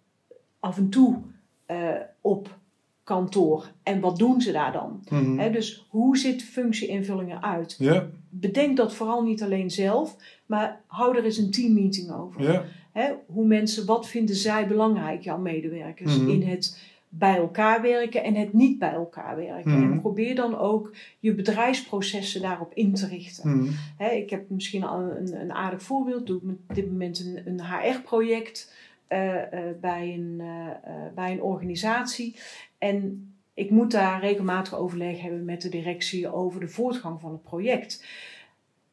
af 0.59 0.77
en 0.77 0.89
toe 0.89 1.17
eh, 1.65 1.95
op 2.21 2.59
kantoor? 3.03 3.71
En 3.83 3.99
wat 3.99 4.17
doen 4.17 4.41
ze 4.41 4.51
daar 4.51 4.71
dan? 4.71 5.03
Hè, 5.37 5.51
dus 5.51 5.85
hoe 5.89 6.17
ziet 6.17 6.39
de 6.39 6.45
functieinvulling 6.45 7.31
eruit? 7.31 7.75
Ja, 7.80 8.07
Bedenk 8.33 8.78
dat 8.78 8.94
vooral 8.94 9.23
niet 9.23 9.44
alleen 9.44 9.71
zelf, 9.71 10.16
maar 10.45 10.81
hou 10.88 11.18
er 11.18 11.23
eens 11.23 11.38
een 11.38 11.52
teammeeting 11.52 12.11
over. 12.11 12.42
ja. 12.44 12.66
Hoe 13.26 13.45
mensen, 13.45 13.85
wat 13.85 14.07
vinden 14.07 14.35
zij 14.35 14.68
belangrijk, 14.68 15.21
jouw 15.23 15.38
medewerkers, 15.38 16.18
Mhm. 16.18 16.30
in 16.30 16.42
het 16.47 16.90
bij 17.09 17.35
elkaar 17.38 17.81
werken 17.81 18.23
en 18.23 18.35
het 18.35 18.54
niet 18.54 18.80
bij 18.80 18.92
elkaar 18.94 19.35
werken. 19.35 19.71
Mhm. 19.71 19.92
En 19.92 20.02
probeer 20.02 20.35
dan 20.35 20.57
ook 20.57 20.94
je 21.19 21.33
bedrijfsprocessen 21.33 22.42
daarop 22.42 22.73
in 22.73 22.94
te 22.94 23.07
richten. 23.07 23.57
Mhm. 23.57 23.71
Ik 24.14 24.30
heb 24.30 24.50
misschien 24.50 24.83
al 24.83 25.00
een, 25.00 25.42
een 25.42 25.54
aardig 25.54 25.81
voorbeeld. 25.83 26.28
Doe 26.28 26.38
ik 26.38 26.44
met 26.44 26.56
op 26.69 26.76
dit 26.76 26.92
moment 26.92 27.19
een, 27.19 27.42
een 27.45 27.61
HR-project 27.66 28.73
eh, 29.07 29.54
eh, 29.54 29.76
bij, 29.81 30.14
een, 30.14 30.35
eh, 30.40 30.94
bij 31.16 31.31
een 31.31 31.42
organisatie. 31.42 32.35
En 32.78 33.33
ik 33.61 33.69
moet 33.69 33.91
daar 33.91 34.19
regelmatig 34.19 34.75
overleg 34.75 35.21
hebben 35.21 35.45
met 35.45 35.61
de 35.61 35.69
directie 35.69 36.33
over 36.33 36.59
de 36.59 36.68
voortgang 36.68 37.21
van 37.21 37.31
het 37.31 37.44
project. 37.44 38.06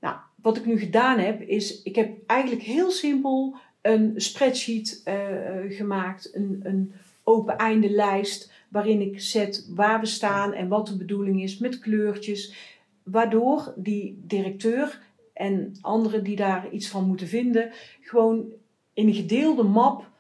Nou, 0.01 0.17
wat 0.43 0.57
ik 0.57 0.67
nu 0.67 0.79
gedaan 0.79 1.19
heb, 1.19 1.43
is 1.43 1.83
ik 1.83 1.97
heb 1.97 2.17
eigenlijk 2.27 2.63
heel 2.63 2.91
simpel 2.91 3.57
een 3.81 4.13
spreadsheet 4.17 5.01
eh, 5.05 5.47
eh, 5.47 5.73
gemaakt, 5.73 6.35
een, 6.35 6.61
een 6.63 6.93
open 7.23 7.57
einde 7.57 7.91
lijst 7.91 8.53
waarin 8.69 9.01
ik 9.01 9.21
zet 9.21 9.69
waar 9.75 10.01
we 10.01 10.07
staan 10.07 10.53
en 10.53 10.69
wat 10.69 10.87
de 10.87 10.97
bedoeling 10.97 11.43
is 11.43 11.59
met 11.59 11.79
kleurtjes, 11.79 12.55
waardoor 13.03 13.73
die 13.77 14.23
directeur 14.27 15.01
en 15.33 15.77
anderen 15.81 16.25
die 16.25 16.37
daar 16.37 16.71
iets 16.71 16.89
van 16.89 17.07
moeten 17.07 17.27
vinden, 17.27 17.71
gewoon 18.01 18.53
in 18.93 19.07
een 19.07 19.15
gedeelde 19.15 19.63
map 19.63 20.11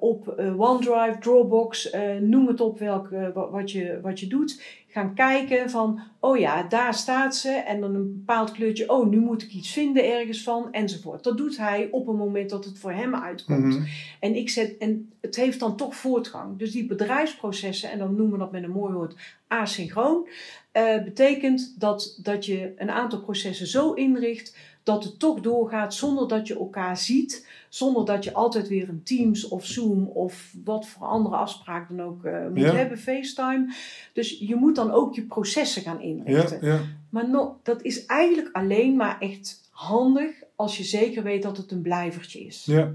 op 0.00 0.28
eh, 0.28 0.60
OneDrive, 0.60 1.16
Dropbox, 1.20 1.90
eh, 1.90 2.16
noem 2.16 2.46
het 2.46 2.60
op 2.60 2.78
welk, 2.78 3.10
eh, 3.10 3.28
wa- 3.34 3.50
wat, 3.50 3.70
je, 3.70 3.98
wat 4.02 4.20
je 4.20 4.26
doet, 4.26 4.62
gaan 4.88 5.14
kijken 5.14 5.70
van, 5.70 6.00
oh 6.20 6.38
ja, 6.38 6.62
daar 6.62 6.94
staat 6.94 7.36
ze 7.36 7.50
en 7.50 7.80
dan 7.80 7.94
een 7.94 8.12
bepaald 8.18 8.52
kleurtje, 8.52 8.90
oh, 8.90 9.08
nu 9.08 9.18
moet 9.20 9.42
ik 9.42 9.52
iets 9.52 9.72
vinden 9.72 10.12
ergens 10.12 10.42
van, 10.42 10.72
enzovoort. 10.72 11.24
Dat 11.24 11.38
dout 11.38 11.56
hij 11.56 11.88
op 11.90 12.08
een 12.08 12.16
moment 12.16 12.50
dat 12.50 12.64
het 12.64 12.78
voor 12.78 12.92
hem 12.92 13.14
uitkomt. 13.14 13.64
Mhm. 13.74 13.84
En, 14.20 14.36
ik 14.36 14.50
zet, 14.50 14.76
en 14.78 15.12
het 15.20 15.36
heeft 15.36 15.60
dan 15.60 15.76
toch 15.76 15.94
voortgang. 15.94 16.58
Dus 16.58 16.72
die 16.72 16.86
bedrijfsprocessen, 16.86 17.90
en 17.90 17.98
dan 17.98 18.14
noemen 18.14 18.32
we 18.32 18.38
dat 18.38 18.52
met 18.52 18.62
een 18.62 18.70
mooi 18.70 18.92
woord 18.92 19.14
asynchroon, 19.48 20.28
eh, 20.72 21.02
betekent 21.04 21.74
dat, 21.78 22.18
dat 22.22 22.46
je 22.46 22.72
een 22.76 22.90
aantal 22.90 23.20
processen 23.20 23.66
zo 23.66 23.92
inricht 23.92 24.56
dat 24.82 25.04
het 25.04 25.18
toch 25.18 25.40
doorgaat 25.40 25.94
zonder 25.94 26.28
dat 26.28 26.46
je 26.46 26.54
elkaar 26.58 26.96
ziet, 26.96 27.46
zonder 27.68 28.04
dat 28.04 28.24
je 28.24 28.32
altijd 28.32 28.68
weer 28.68 28.88
een 28.88 29.02
Teams 29.02 29.48
of 29.48 29.66
Zoom 29.66 30.04
of 30.06 30.52
wat 30.64 30.86
voor 30.88 31.06
andere 31.06 31.36
afspraak 31.36 31.88
dan 31.88 32.02
ook 32.02 32.24
eh, 32.24 32.46
moet 32.48 32.58
Ja. 32.62 32.74
hebben, 32.74 32.98
FaceTime. 32.98 33.74
Dus 34.12 34.38
je 34.38 34.54
moet 34.54 34.74
dan 34.74 34.90
ook 34.90 35.14
je 35.14 35.22
processen 35.22 35.82
gaan 35.82 35.98
Ja, 35.98 36.04
inrichten. 36.04 36.58
ja. 36.66 36.80
Maar 37.10 37.28
no, 37.28 37.58
dat 37.62 37.82
is 37.82 38.06
eigenlijk 38.06 38.48
alleen 38.56 38.96
maar 38.96 39.16
echt 39.20 39.68
handig 39.70 40.30
als 40.56 40.76
je 40.76 40.84
zeker 40.84 41.22
weet 41.22 41.42
dat 41.42 41.56
het 41.56 41.70
een 41.70 41.82
blijvertje 41.82 42.40
is. 42.40 42.64
Ja. 42.66 42.92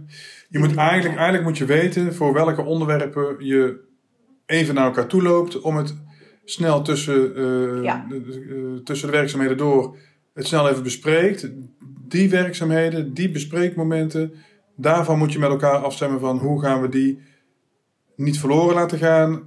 Je 0.50 0.60
moet 0.60 0.76
eigenlijk, 0.76 1.16
eigenlijk 1.16 1.44
moet 1.48 1.58
je 1.58 1.66
weten 1.66 2.14
voor 2.14 2.34
welke 2.34 2.64
onderwerpen 2.64 3.46
je 3.46 3.84
even 4.46 4.76
naar 4.76 4.86
elkaar 4.86 5.08
toe 5.08 5.22
loopt 5.22 5.62
om 5.62 5.76
het 5.76 5.96
snel 6.46 6.82
tussen, 6.82 7.36
eh, 7.36 7.84
Ja. 7.84 8.06
de, 8.10 8.22
de- 8.24 8.74
eh, 8.78 8.84
tussen 8.84 9.08
de 9.12 9.14
werkzaamheden 9.18 9.58
door 9.58 9.98
het 10.34 10.48
snel 10.48 10.70
even 10.70 10.84
bespreekt. 10.84 11.52
Die 12.08 12.30
werkzaamheden, 12.30 13.14
die 13.14 13.32
bespreekmomenten, 13.32 14.34
daarvan 14.76 15.18
moet 15.18 15.34
je 15.34 15.40
met 15.40 15.50
elkaar 15.50 15.78
afstemmen 15.78 16.20
van 16.20 16.38
hoe 16.38 16.62
gaan 16.62 16.82
we 16.82 16.90
die 16.90 17.20
niet 18.16 18.40
verloren 18.40 18.76
laten 18.76 18.98
gaan 18.98 19.44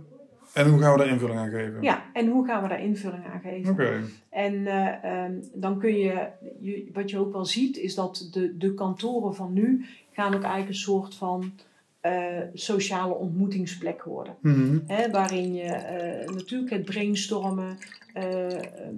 en 0.53 0.69
hoe 0.71 0.81
gaan 0.81 0.93
we 0.93 0.99
daar 0.99 1.09
invulling 1.09 1.39
aan 1.39 1.51
geven. 1.51 1.83
Ja, 1.83 2.05
en 2.13 2.29
hoe 2.29 2.47
gaan 2.47 2.63
we 2.63 2.69
daar 2.69 2.83
invulling 2.83 3.25
aan 3.33 3.41
geven? 3.41 3.73
Oké. 3.73 4.01
En 4.31 4.67
eh, 4.67 5.05
ehm, 5.25 5.33
dan 5.55 5.79
kun 5.79 5.95
je, 5.99 6.27
je, 6.61 6.89
wat 6.93 7.11
je 7.11 7.19
ook 7.19 7.33
wel 7.33 7.45
ziet, 7.45 7.77
is 7.77 7.95
dat 7.95 8.29
de, 8.33 8.57
de 8.57 8.75
kantoren 8.75 9.35
van 9.35 9.53
nu 9.53 9.85
gaan 10.13 10.35
ook 10.35 10.43
eigenlijk 10.43 10.69
een 10.69 10.75
soort 10.75 11.15
van 11.15 11.53
eh, 12.01 12.39
sociale 12.55 13.15
ontmoetingsplek 13.15 14.03
worden. 14.05 14.35
Mhm. 14.41 14.79
Hè, 14.87 15.11
waarin 15.11 15.55
je 15.55 15.63
eh, 15.63 16.29
natuurlijk 16.35 16.71
het 16.71 16.85
brainstormen 16.85 17.77
eh, 18.15 18.55
ehm, 18.55 18.95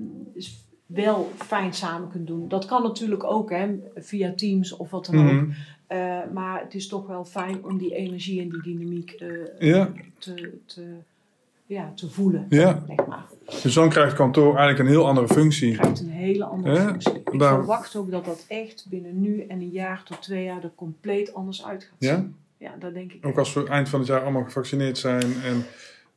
wel 0.87 1.31
fijn 1.37 1.73
samen 1.75 2.09
kunt 2.11 2.27
doen. 2.27 2.49
Dat 2.49 2.65
kan 2.65 2.83
natuurlijk 2.83 3.25
ook 3.25 3.51
hè, 3.51 3.79
via 3.95 4.33
Teams 4.35 4.77
of 4.77 4.91
wat 4.91 5.07
dan 5.07 5.19
ook. 5.29 5.33
Mhm. 5.33 6.33
Maar 6.33 6.61
het 6.63 6.75
is 6.75 6.89
toch 6.89 7.07
wel 7.07 7.25
fijn 7.25 7.65
om 7.65 7.79
die 7.79 7.95
energie 7.95 8.41
en 8.41 8.49
die 8.49 8.63
dynamiek 8.63 9.23
Ja. 9.59 9.93
te, 10.19 10.59
te, 10.67 10.87
ja, 11.67 11.93
te 11.95 12.11
voelen. 12.11 12.47
Ja. 12.49 12.83
Zeg 12.87 13.07
maar. 13.07 13.25
Dus 13.63 13.75
dan 13.75 13.89
krijgt 13.89 14.15
kantoor 14.15 14.57
eigenlijk 14.57 14.79
een 14.79 14.87
heel 14.95 15.07
andere 15.07 15.29
functie. 15.29 15.73
krijgt 15.77 16.01
een 16.01 16.09
hele 16.09 16.45
andere 16.45 16.77
functie. 16.77 17.13
Ik 17.33 17.39
Daar- 17.39 17.55
verwacht 17.55 17.97
ook 17.97 18.11
dat 18.11 18.25
dat 18.25 18.45
echt 18.49 18.87
binnen 18.91 19.21
nu 19.21 19.41
en 19.43 19.61
een 19.61 19.71
jaar 19.71 20.03
tot 20.05 20.23
twee 20.23 20.45
jaar 20.45 20.63
er 20.65 20.73
compleet 20.75 21.35
anders 21.35 21.65
uit 21.65 21.83
gaat 21.85 21.97
Ja? 21.99 22.17
zien. 22.17 22.37
Ja, 22.61 22.77
dat 22.79 22.95
denk 22.95 23.13
ik. 23.13 23.27
Ook 23.27 23.39
als 23.39 23.53
we 23.53 23.67
eind 23.69 23.89
van 23.89 23.99
het 23.99 24.09
jaar 24.09 24.23
allemaal 24.23 24.45
gevaccineerd 24.45 24.99
zijn 24.99 25.23
en 25.23 25.65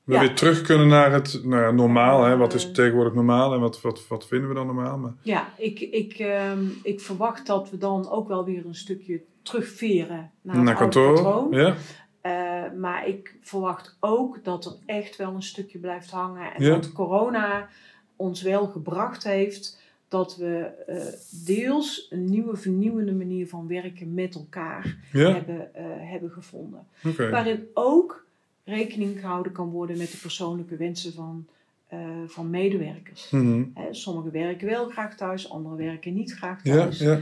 we 0.03 0.13
Ja. 0.13 0.19
weer 0.19 0.33
terug 0.35 0.61
kunnen 0.61 0.87
naar 0.87 1.11
het 1.11 1.39
nou 1.43 1.61
ja, 1.61 1.71
normaal. 1.71 2.23
Hè? 2.23 2.37
Wat 2.37 2.53
is 2.53 2.65
Eh. 2.67 2.71
tegenwoordig 2.73 3.13
normaal 3.13 3.53
en 3.53 3.59
wat, 3.59 3.81
wat, 3.81 4.07
wat 4.07 4.27
vinden 4.27 4.49
we 4.49 4.55
dan 4.55 4.65
normaal? 4.65 4.97
Maar, 4.97 5.13
Ja, 5.21 5.47
ik, 5.57 5.79
ik, 5.79 6.13
ehm, 6.13 6.65
ik 6.83 6.99
verwacht 7.01 7.47
dat 7.47 7.69
we 7.69 7.77
dan 7.77 8.09
ook 8.09 8.27
wel 8.27 8.45
weer 8.45 8.65
een 8.65 8.75
stukje 8.75 9.21
terugveren 9.41 10.31
naar, 10.41 10.65
het 10.67 10.77
kantoor. 10.77 11.13
patroon. 11.13 11.47
Ja? 11.51 11.75
Eh, 12.21 12.71
maar 12.79 13.07
ik 13.07 13.35
verwacht 13.41 13.97
ook 13.99 14.43
dat 14.43 14.65
er 14.65 14.73
echt 14.95 15.15
wel 15.15 15.33
een 15.33 15.43
stukje 15.43 15.77
blijft 15.79 16.11
hangen. 16.11 16.53
En 16.53 16.63
Ja. 16.63 16.69
dat 16.73 16.91
corona 16.91 17.67
ons 18.15 18.41
wel 18.41 18.67
gebracht 18.67 19.23
heeft 19.23 19.81
dat 20.13 20.35
we 20.35 20.71
eh, 20.87 20.97
deels 21.45 22.07
een 22.09 22.25
nieuwe 22.25 22.55
vernieuwende 22.55 23.13
manier 23.13 23.47
van 23.47 23.67
werken 23.67 24.13
met 24.13 24.35
elkaar 24.35 24.97
Ja? 25.11 25.33
hebben, 25.33 25.75
eh, 25.75 25.85
hebben 25.85 26.31
gevonden. 26.31 26.87
Waarin 27.17 27.67
ook 27.73 28.25
rekening 28.63 29.19
gehouden 29.19 29.51
kan 29.51 29.69
worden 29.69 29.97
met 29.97 30.11
de 30.11 30.17
persoonlijke 30.17 30.75
wensen 30.75 31.13
van, 31.13 31.47
eh, 31.87 31.99
van 32.27 32.49
medewerkers. 32.49 33.29
Mhm. 33.29 33.63
Hè, 33.73 33.93
sommigen 33.93 34.31
werken 34.31 34.67
wel 34.67 34.89
graag 34.89 35.15
thuis, 35.15 35.49
anderen 35.49 35.77
werken 35.77 36.13
niet 36.13 36.33
graag 36.33 36.61
thuis. 36.61 36.99
ja, 36.99 37.19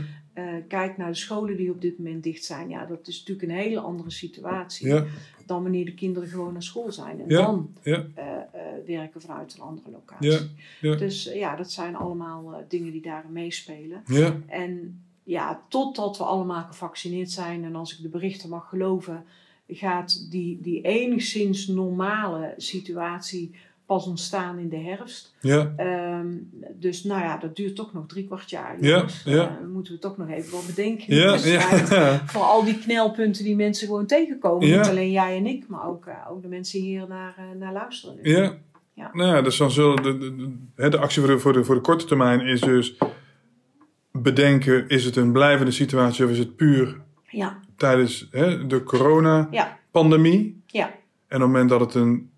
kijk 0.67 0.97
naar 0.97 1.11
de 1.11 1.17
scholen 1.17 1.57
die 1.57 1.71
op 1.71 1.81
dit 1.81 1.97
moment 1.97 2.23
dicht 2.23 2.43
zijn. 2.43 2.69
Ja, 2.69 2.85
dat 2.85 3.07
is 3.07 3.19
natuurlijk 3.19 3.47
een 3.47 3.57
hele 3.57 3.79
andere 3.79 4.11
situatie 4.11 4.87
ja, 4.87 5.05
dan 5.45 5.61
wanneer 5.63 5.85
de 5.85 5.93
kinderen 5.93 6.29
gewoon 6.29 6.53
naar 6.53 6.63
school 6.63 6.91
zijn. 6.91 7.19
En 7.21 7.29
Ja, 7.29 7.41
dan 7.41 7.73
ja. 7.83 8.05
eh, 8.13 8.25
werken 8.85 9.21
vanuit 9.21 9.53
een 9.53 9.61
andere 9.61 9.91
locatie. 9.91 10.49
Ja. 10.81 10.95
Dus 10.95 11.27
eh, 11.27 11.35
ja, 11.39 11.55
dat 11.55 11.71
zijn 11.71 11.95
allemaal 11.95 12.65
dingen 12.67 12.91
die 12.91 13.01
daarin 13.01 13.31
meespelen. 13.31 14.03
ja, 14.05 14.37
En 14.47 15.01
ja, 15.23 15.61
totdat 15.67 16.17
we 16.17 16.23
allemaal 16.23 16.63
gevaccineerd 16.63 17.31
zijn, 17.31 17.63
en 17.63 17.75
als 17.75 17.95
ik 17.95 18.01
de 18.01 18.09
berichten 18.09 18.49
mag 18.49 18.69
geloven, 18.69 19.25
gaat 19.67 20.31
die, 20.31 20.59
die 20.61 20.81
enigszins 20.81 21.67
normale 21.67 22.53
situatie 22.57 23.51
pas 23.91 24.07
ontstaan 24.07 24.59
in 24.59 24.69
de 24.69 24.77
herfst. 24.77 25.33
ja, 25.39 25.73
Ehm, 25.77 26.27
dus 26.79 27.03
nou 27.03 27.21
ja, 27.21 27.37
dat 27.37 27.55
duurt 27.55 27.75
toch 27.75 27.93
nog 27.93 28.05
drie 28.07 28.25
kwart 28.25 28.49
jaar. 28.49 28.77
Ja. 28.81 29.05
Eh, 29.25 29.47
moeten 29.73 29.93
we 29.93 29.99
toch 29.99 30.17
nog 30.17 30.29
even 30.29 30.51
wat 30.51 30.65
bedenken. 30.65 31.15
ja. 31.15 31.37
Voor 32.25 32.41
al 32.41 32.63
die 32.63 32.79
knelpunten 32.79 33.43
die 33.43 33.55
mensen 33.55 33.87
gewoon 33.87 34.05
tegenkomen. 34.05 34.69
Niet 34.69 34.87
alleen 34.87 35.11
jij 35.11 35.37
en 35.37 35.45
ik, 35.45 35.67
maar 35.67 35.87
ook, 35.87 36.05
eh, 36.05 36.13
ook 36.29 36.41
de 36.41 36.47
mensen 36.47 36.79
hier 36.79 37.05
naar, 37.07 37.35
eh, 37.37 37.59
naar 37.59 37.73
luisteren. 37.73 38.17
Ja. 38.21 38.57
Ja. 38.93 39.09
Nou 39.13 39.35
ja, 39.35 39.41
dus 39.41 39.57
dan 39.57 39.71
zullen 39.71 40.03
de, 40.03 40.17
de, 40.75 40.89
de, 40.89 40.97
actie 40.97 41.21
voor 41.21 41.31
de, 41.31 41.39
voor, 41.39 41.53
de, 41.53 41.63
voor 41.63 41.75
de 41.75 41.81
korte 41.81 42.05
termijn 42.05 42.41
is 42.41 42.61
dus 42.61 42.97
bedenken, 44.11 44.87
is 44.87 45.05
het 45.05 45.15
een 45.15 45.31
blijvende 45.31 45.71
situatie 45.71 46.25
of 46.25 46.31
is 46.31 46.37
het 46.37 46.55
puur 46.55 47.01
Ja, 47.27 47.59
tijdens 47.75 48.27
hè, 48.31 48.67
de 48.67 48.83
corona-pandemie? 48.83 50.61
ja, 50.67 50.85
ja, 50.85 50.85
En 50.87 50.91
op 51.35 51.41
het 51.41 51.51
moment 51.51 51.69
dat 51.69 51.79
het 51.79 51.93
een, 51.93 52.30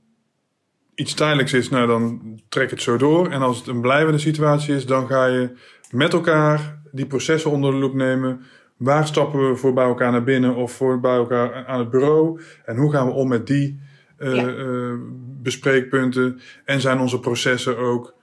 iets 0.95 1.13
tijdelijks 1.13 1.53
is, 1.53 1.69
nou, 1.69 1.87
dan 1.87 2.21
trek 2.49 2.69
het 2.69 2.81
zo 2.81 2.97
door. 2.97 3.29
En 3.29 3.41
als 3.41 3.57
het 3.57 3.67
een 3.67 3.81
blijvende 3.81 4.17
situatie 4.19 4.75
is, 4.75 4.85
dan 4.85 5.07
ga 5.07 5.25
je 5.25 5.49
met 5.91 6.13
elkaar 6.13 6.81
die 6.91 7.05
processen 7.05 7.51
onder 7.51 7.71
de 7.71 7.77
loep 7.77 7.93
nemen. 7.93 8.41
Waar 8.77 9.07
stappen 9.07 9.49
we 9.49 9.55
voor 9.55 9.73
bij 9.73 9.85
elkaar 9.85 10.11
naar 10.11 10.23
binnen 10.23 10.55
of 10.55 10.71
voor 10.71 10.99
bij 10.99 11.15
elkaar 11.15 11.65
aan 11.65 11.79
het 11.79 11.89
bureau? 11.89 12.41
En 12.65 12.77
hoe 12.77 12.91
gaan 12.91 13.07
we 13.07 13.13
om 13.13 13.27
met 13.27 13.47
die 13.47 13.79
Ja. 14.19 14.47
eh, 14.47 14.93
bespreekpunten? 15.41 16.39
En 16.65 16.81
zijn 16.81 16.99
onze 16.99 17.19
processen 17.19 17.77
ook 17.77 18.13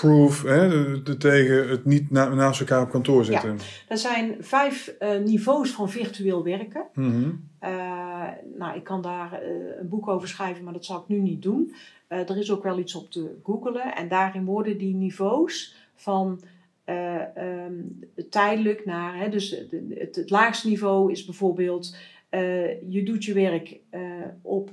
proof 0.00 0.42
hè, 0.42 0.68
de- 0.68 1.02
de- 1.02 1.16
tegen 1.16 1.68
het 1.68 1.84
niet 1.84 2.10
na- 2.10 2.34
naast 2.34 2.60
elkaar 2.60 2.82
op 2.82 2.90
kantoor 2.90 3.24
zitten? 3.24 3.58
Er 3.88 3.98
zijn 3.98 4.36
vijf 4.40 4.86
eh, 4.98 5.18
niveaus 5.18 5.70
van 5.70 5.90
virtueel 5.90 6.44
werken. 6.44 6.84
Mhm. 6.94 7.30
Eh, 7.58 7.70
nou, 8.58 8.76
ik 8.76 8.84
kan 8.84 9.02
daar 9.02 9.32
eh, 9.32 9.48
een 9.80 9.88
boek 9.88 10.08
over 10.08 10.28
schrijven, 10.28 10.64
maar 10.64 10.72
dat 10.72 10.84
zal 10.84 10.98
ik 11.00 11.08
nu 11.08 11.18
niet 11.20 11.42
doen. 11.42 11.74
Er 12.08 12.36
is 12.38 12.50
ook 12.52 12.62
wel 12.62 12.78
iets 12.78 12.94
op 12.94 13.10
te 13.10 13.36
googelen. 13.42 13.94
En 13.96 14.08
daarin 14.08 14.44
worden 14.44 14.78
die 14.78 14.94
niveaus 14.94 15.76
van 15.94 16.40
ehm, 16.84 17.72
tijdelijk 18.30 18.84
naar... 18.84 19.18
Hè, 19.18 19.28
dus 19.28 19.50
de- 19.50 19.94
het, 19.98 20.16
het 20.16 20.30
laagste 20.30 20.68
niveau 20.68 21.12
is 21.12 21.24
bijvoorbeeld... 21.24 21.96
je 22.88 23.02
doet 23.04 23.24
je 23.24 23.32
werk 23.32 23.78
op, 24.42 24.70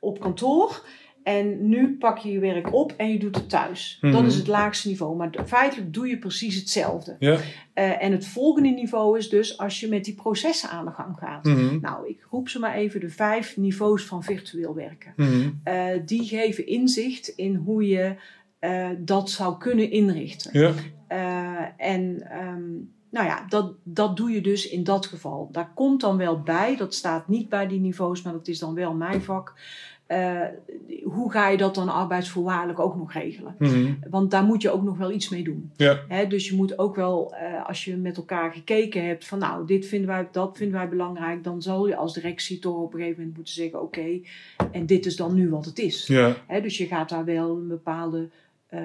op 0.00 0.20
kantoor... 0.20 0.84
En 1.22 1.68
nu 1.68 1.96
pak 1.98 2.18
je 2.18 2.32
je 2.32 2.38
werk 2.38 2.72
op 2.74 2.94
en 2.96 3.12
je 3.12 3.18
doet 3.18 3.34
het 3.36 3.48
thuis. 3.48 3.98
Dat 4.00 4.12
Mhm. 4.12 4.24
is 4.26 4.36
het 4.36 4.46
laagste 4.46 4.88
niveau. 4.88 5.16
Maar 5.16 5.30
feitelijk 5.46 5.94
doe 5.94 6.08
je 6.08 6.18
precies 6.18 6.54
hetzelfde. 6.54 7.16
Ja. 7.18 7.38
Eh, 7.74 8.02
en 8.02 8.12
het 8.12 8.26
volgende 8.26 8.68
niveau 8.68 9.18
is 9.18 9.28
dus 9.28 9.58
als 9.58 9.80
je 9.80 9.88
met 9.88 10.04
die 10.04 10.14
processen 10.14 10.70
aan 10.70 10.84
de 10.84 10.90
gang 10.90 11.16
gaat. 11.18 11.44
Mhm. 11.44 11.78
Nou, 11.80 12.08
ik 12.08 12.26
roep 12.30 12.48
ze 12.48 12.58
maar 12.58 12.74
even 12.74 13.00
de 13.00 13.08
vijf 13.08 13.56
niveaus 13.56 14.04
van 14.04 14.22
virtueel 14.22 14.74
werken. 14.74 15.12
Mhm. 15.16 15.50
Eh, 15.64 15.86
die 16.06 16.24
geven 16.24 16.66
inzicht 16.66 17.28
in 17.28 17.54
hoe 17.54 17.86
je 17.88 18.14
eh, 18.58 18.88
dat 18.98 19.30
zou 19.30 19.58
kunnen 19.58 19.90
inrichten. 19.90 20.60
Ja. 20.60 20.72
En 21.76 22.30
ehm, 22.30 22.70
nou 23.10 23.26
ja, 23.26 23.44
dat, 23.48 23.72
dat 23.82 24.16
doe 24.16 24.30
je 24.30 24.40
dus 24.40 24.68
in 24.68 24.84
dat 24.84 25.06
geval. 25.06 25.48
Daar 25.52 25.70
komt 25.74 26.00
dan 26.00 26.16
wel 26.16 26.40
bij, 26.42 26.76
dat 26.76 26.94
staat 26.94 27.28
niet 27.28 27.48
bij 27.48 27.66
die 27.66 27.80
niveaus, 27.80 28.22
maar 28.22 28.32
dat 28.32 28.48
is 28.48 28.58
dan 28.58 28.74
wel 28.74 28.94
mijn 28.94 29.22
vak. 29.22 29.54
Eh, 30.10 30.40
hoe 31.04 31.30
ga 31.30 31.48
je 31.48 31.56
dat 31.56 31.74
dan 31.74 31.88
arbeidsvoorwaardelijk 31.88 32.78
ook 32.78 32.96
nog 32.96 33.12
regelen? 33.12 33.54
Mhm. 33.58 33.92
Want 34.10 34.30
daar 34.30 34.44
moet 34.44 34.62
je 34.62 34.70
ook 34.70 34.82
nog 34.82 34.98
wel 34.98 35.10
iets 35.10 35.28
mee 35.28 35.42
doen. 35.42 35.70
Ja. 35.76 35.98
Hè, 36.08 36.26
dus 36.26 36.48
je 36.48 36.56
moet 36.56 36.78
ook 36.78 36.96
wel, 36.96 37.34
eh, 37.34 37.66
als 37.66 37.84
je 37.84 37.96
met 37.96 38.16
elkaar 38.16 38.52
gekeken 38.52 39.06
hebt 39.06 39.26
van 39.26 39.38
nou, 39.38 39.66
dit 39.66 39.86
vinden 39.86 40.08
wij, 40.08 40.28
dat 40.32 40.56
vinden 40.56 40.78
wij 40.78 40.88
belangrijk, 40.88 41.44
dan 41.44 41.62
zal 41.62 41.88
je 41.88 41.96
als 41.96 42.14
directie 42.14 42.58
toch 42.58 42.76
op 42.76 42.92
een 42.92 42.98
gegeven 42.98 43.18
moment 43.18 43.36
moeten 43.36 43.54
zeggen, 43.54 43.82
oké, 43.82 44.20
en 44.72 44.86
dit 44.86 45.06
is 45.06 45.16
dan 45.16 45.34
nu 45.34 45.50
wat 45.50 45.64
het 45.64 45.78
is. 45.78 46.06
Ja. 46.06 46.36
Hè, 46.46 46.60
dus 46.60 46.78
je 46.78 46.86
gaat 46.86 47.08
daar 47.08 47.24
wel 47.24 47.56
een 47.56 47.68
bepaalde, 47.68 48.28
eh, 48.66 48.82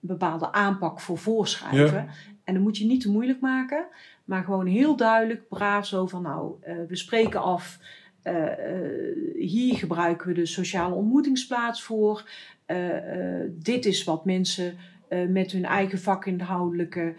bepaalde 0.00 0.52
aanpak 0.52 1.00
voor 1.00 1.18
voorschrijven. 1.18 2.08
En 2.44 2.54
dan 2.54 2.62
moet 2.62 2.78
je 2.78 2.86
niet 2.86 3.00
te 3.00 3.10
moeilijk 3.10 3.40
maken, 3.40 3.86
maar 4.24 4.44
gewoon 4.44 4.66
heel 4.66 4.96
duidelijk, 4.96 5.48
braaf 5.48 5.86
zo 5.86 6.06
van 6.06 6.22
nou, 6.22 6.54
we 6.88 6.96
spreken 6.96 7.42
af. 7.42 7.78
Eh, 8.22 8.74
eh, 8.74 9.16
hier 9.34 9.76
gebruiken 9.76 10.26
we 10.28 10.34
de 10.34 10.46
sociale 10.46 10.94
ontmoetingsplaats 10.94 11.82
voor. 11.82 12.28
Eh, 12.66 12.88
dit 13.50 13.84
is 13.84 14.04
wat 14.04 14.24
mensen 14.24 14.76
met 15.28 15.52
hun 15.52 15.64
eigen 15.64 15.98
vakinhoudelijke 15.98 17.14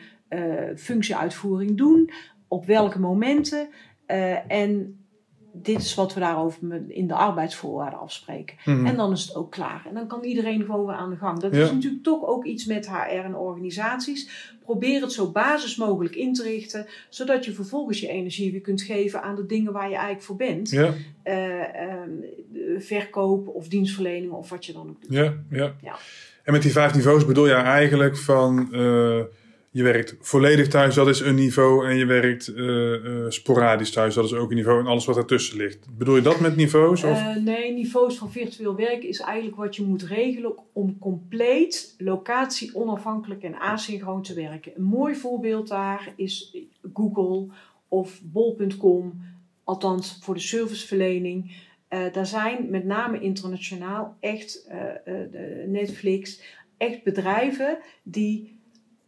functieuitvoering 0.75 1.77
doen, 1.77 2.09
op 2.47 2.65
welke 2.65 2.99
momenten. 2.99 3.69
en 4.47 5.02
dit 5.55 5.77
is 5.81 5.95
wat 5.95 6.13
we 6.13 6.19
daarover 6.19 6.81
in 6.87 7.07
de 7.07 7.13
arbeidsvoorwaarden 7.13 7.99
afspreken. 7.99 8.55
Mhm. 8.65 8.85
En 8.85 8.95
dan 8.95 9.11
is 9.11 9.21
het 9.21 9.35
ook 9.35 9.51
klaar. 9.51 9.85
En 9.89 9.93
dan 9.93 10.07
kan 10.07 10.23
iedereen 10.23 10.61
gewoon 10.65 10.85
weer 10.85 10.95
aan 10.95 11.09
de 11.09 11.15
gang. 11.15 11.39
Dat 11.39 11.55
Ja. 11.55 11.63
is 11.63 11.71
natuurlijk 11.71 12.03
toch 12.03 12.25
ook 12.25 12.45
iets 12.45 12.65
met 12.65 12.89
HR 12.89 12.95
en 13.25 13.35
organisaties. 13.35 14.51
Probeer 14.63 15.01
het 15.01 15.11
zo 15.11 15.31
basis 15.31 15.75
mogelijk 15.75 16.15
in 16.15 16.33
te 16.33 16.43
richten, 16.43 16.85
zodat 17.09 17.45
je 17.45 17.51
vervolgens 17.53 17.99
je 17.99 18.07
energie 18.07 18.51
weer 18.51 18.61
kunt 18.61 18.81
geven 18.81 19.21
aan 19.21 19.35
de 19.35 19.45
dingen 19.45 19.71
waar 19.73 19.87
je 19.89 19.93
eigenlijk 19.95 20.25
voor 20.25 20.35
bent. 20.35 20.69
Ja, 20.69 20.93
Eh, 21.23 21.81
ehm, 21.81 22.09
verkoop 22.77 23.47
of 23.47 23.67
dienstverlening 23.67 24.31
of 24.31 24.49
wat 24.49 24.65
je 24.65 24.73
dan 24.73 24.89
ook 24.89 25.01
doet. 25.01 25.11
ja, 25.11 25.33
ja, 25.49 25.73
Ja. 25.81 25.95
En 26.43 26.53
met 26.53 26.61
die 26.61 26.71
vijf 26.71 26.93
niveaus 26.95 27.25
bedoel 27.25 27.47
je 27.47 27.53
eigenlijk 27.53 28.17
van... 28.17 28.73
eh, 28.73 29.19
je 29.73 29.83
werkt 29.83 30.15
volledig 30.19 30.67
thuis, 30.67 30.95
dat 30.95 31.07
is 31.07 31.19
een 31.19 31.35
niveau. 31.35 31.87
En 31.87 31.95
je 31.95 32.05
werkt 32.05 32.47
eh, 32.47 32.93
eh, 32.95 33.29
sporadisch 33.29 33.91
thuis, 33.91 34.13
dat 34.13 34.25
is 34.25 34.33
ook 34.33 34.49
een 34.49 34.55
niveau. 34.55 34.79
En 34.79 34.87
alles 34.87 35.05
wat 35.05 35.17
ertussen 35.17 35.57
ligt. 35.57 35.87
Bedoel 35.97 36.15
je 36.15 36.21
dat 36.21 36.39
met 36.39 36.55
niveaus? 36.55 37.03
Of? 37.03 37.17
Eh, 37.17 37.35
nee, 37.35 37.73
niveaus 37.73 38.17
van 38.17 38.31
virtueel 38.31 38.75
werken 38.75 39.09
is 39.09 39.19
eigenlijk 39.19 39.57
wat 39.57 39.75
je 39.75 39.83
moet 39.83 40.03
regelen 40.03 40.53
om 40.73 40.99
compleet 40.99 41.95
locatie 41.97 42.75
onafhankelijk 42.75 43.43
en 43.43 43.59
asynchroon 43.59 44.21
te 44.21 44.33
werken. 44.33 44.71
Een 44.75 44.83
mooi 44.83 45.15
voorbeeld 45.15 45.67
daar 45.67 46.13
is 46.15 46.57
Google 46.93 47.47
of 47.87 48.21
bol.com, 48.23 49.21
althans 49.63 50.19
voor 50.21 50.33
de 50.33 50.39
serviceverlening. 50.39 51.71
Daar 52.11 52.25
zijn 52.25 52.69
met 52.69 52.85
name 52.85 53.19
internationaal 53.19 54.17
echt 54.19 54.69
Netflix, 55.67 56.41
echt 56.77 57.03
bedrijven 57.03 57.77
die 58.03 58.52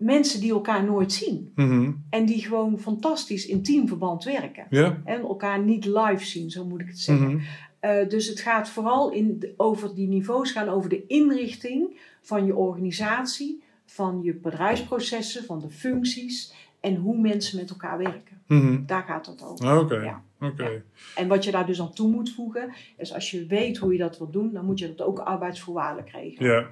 mensen 0.05 0.39
die 0.41 0.51
elkaar 0.51 0.83
nooit 0.83 1.13
zien 1.13 1.51
Mhm. 1.55 1.91
en 2.09 2.25
die 2.25 2.41
gewoon 2.41 2.79
fantastisch 2.79 3.45
in 3.45 3.63
teamverband 3.63 4.23
werken. 4.23 4.65
En 5.05 5.19
elkaar 5.21 5.59
niet 5.59 5.85
live 5.85 6.25
zien, 6.25 6.49
zo 6.49 6.65
moet 6.65 6.81
ik 6.81 6.87
het 6.87 6.99
zeggen. 6.99 7.31
Mhm. 7.31 7.43
Eh, 7.79 8.09
dus 8.09 8.27
het 8.27 8.39
gaat 8.39 8.69
vooral 8.69 9.11
in 9.11 9.53
over 9.57 9.95
die 9.95 10.07
niveaus 10.07 10.51
gaan 10.51 10.69
over 10.69 10.89
de 10.89 11.05
inrichting 11.07 11.99
van 12.21 12.45
je 12.45 12.55
organisatie, 12.55 13.63
van 13.85 14.19
je 14.23 14.33
bedrijfsprocessen, 14.33 15.43
van 15.43 15.59
de 15.59 15.69
functies 15.69 16.53
en 16.79 16.95
hoe 16.95 17.17
mensen 17.17 17.57
met 17.59 17.69
elkaar 17.69 17.97
werken. 17.97 18.41
Mhm. 18.47 18.85
Daar 18.85 19.03
gaat 19.03 19.25
het 19.25 19.43
over. 19.43 19.65
Ah, 19.67 19.79
Oké, 19.79 19.95
Ja. 20.03 20.21
oké. 20.41 20.83
En 21.15 21.27
wat 21.27 21.43
je 21.43 21.51
daar 21.51 21.65
dus 21.65 21.81
aan 21.81 21.93
toe 21.93 22.09
moet 22.11 22.29
voegen, 22.33 22.73
is 22.97 23.13
als 23.13 23.31
je 23.31 23.45
weet 23.45 23.77
hoe 23.77 23.91
je 23.91 23.97
dat 23.97 24.17
wilt 24.17 24.33
doen, 24.33 24.53
dan 24.53 24.65
moet 24.65 24.79
je 24.79 24.95
dat 24.95 25.07
ook 25.07 25.19
arbeidsvoorwaardelijk 25.19 26.09
regelen. 26.09 26.51
Ja, 26.51 26.67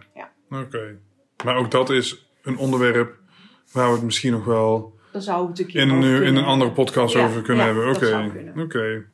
Ja. 0.50 0.60
oké. 0.62 0.98
Maar 1.44 1.56
ook 1.56 1.72
dat 1.72 1.90
is 1.90 2.26
een 2.42 2.58
onderwerp 2.58 3.20
waar 3.74 3.88
we 3.88 3.94
het 3.96 4.04
misschien 4.04 4.32
nog 4.32 4.46
wel 4.46 4.94
zou 5.12 5.48
het 5.50 5.60
een 5.60 5.66
keer 5.66 5.82
in 5.82 5.90
een, 5.90 5.98
over 5.98 6.10
in 6.14 6.22
kunnen 6.24 6.44
een 6.44 6.50
andere 6.50 6.72
podcast 6.72 7.14
Ja, 7.16 7.26
over 7.26 7.42
kunnen 7.42 7.66
ja, 7.66 7.70
hebben. 7.74 7.88
dat 7.88 7.96
Oké, 7.96 8.06
zou 8.08 8.30
kunnen. 8.32 8.64
oké. 8.64 9.06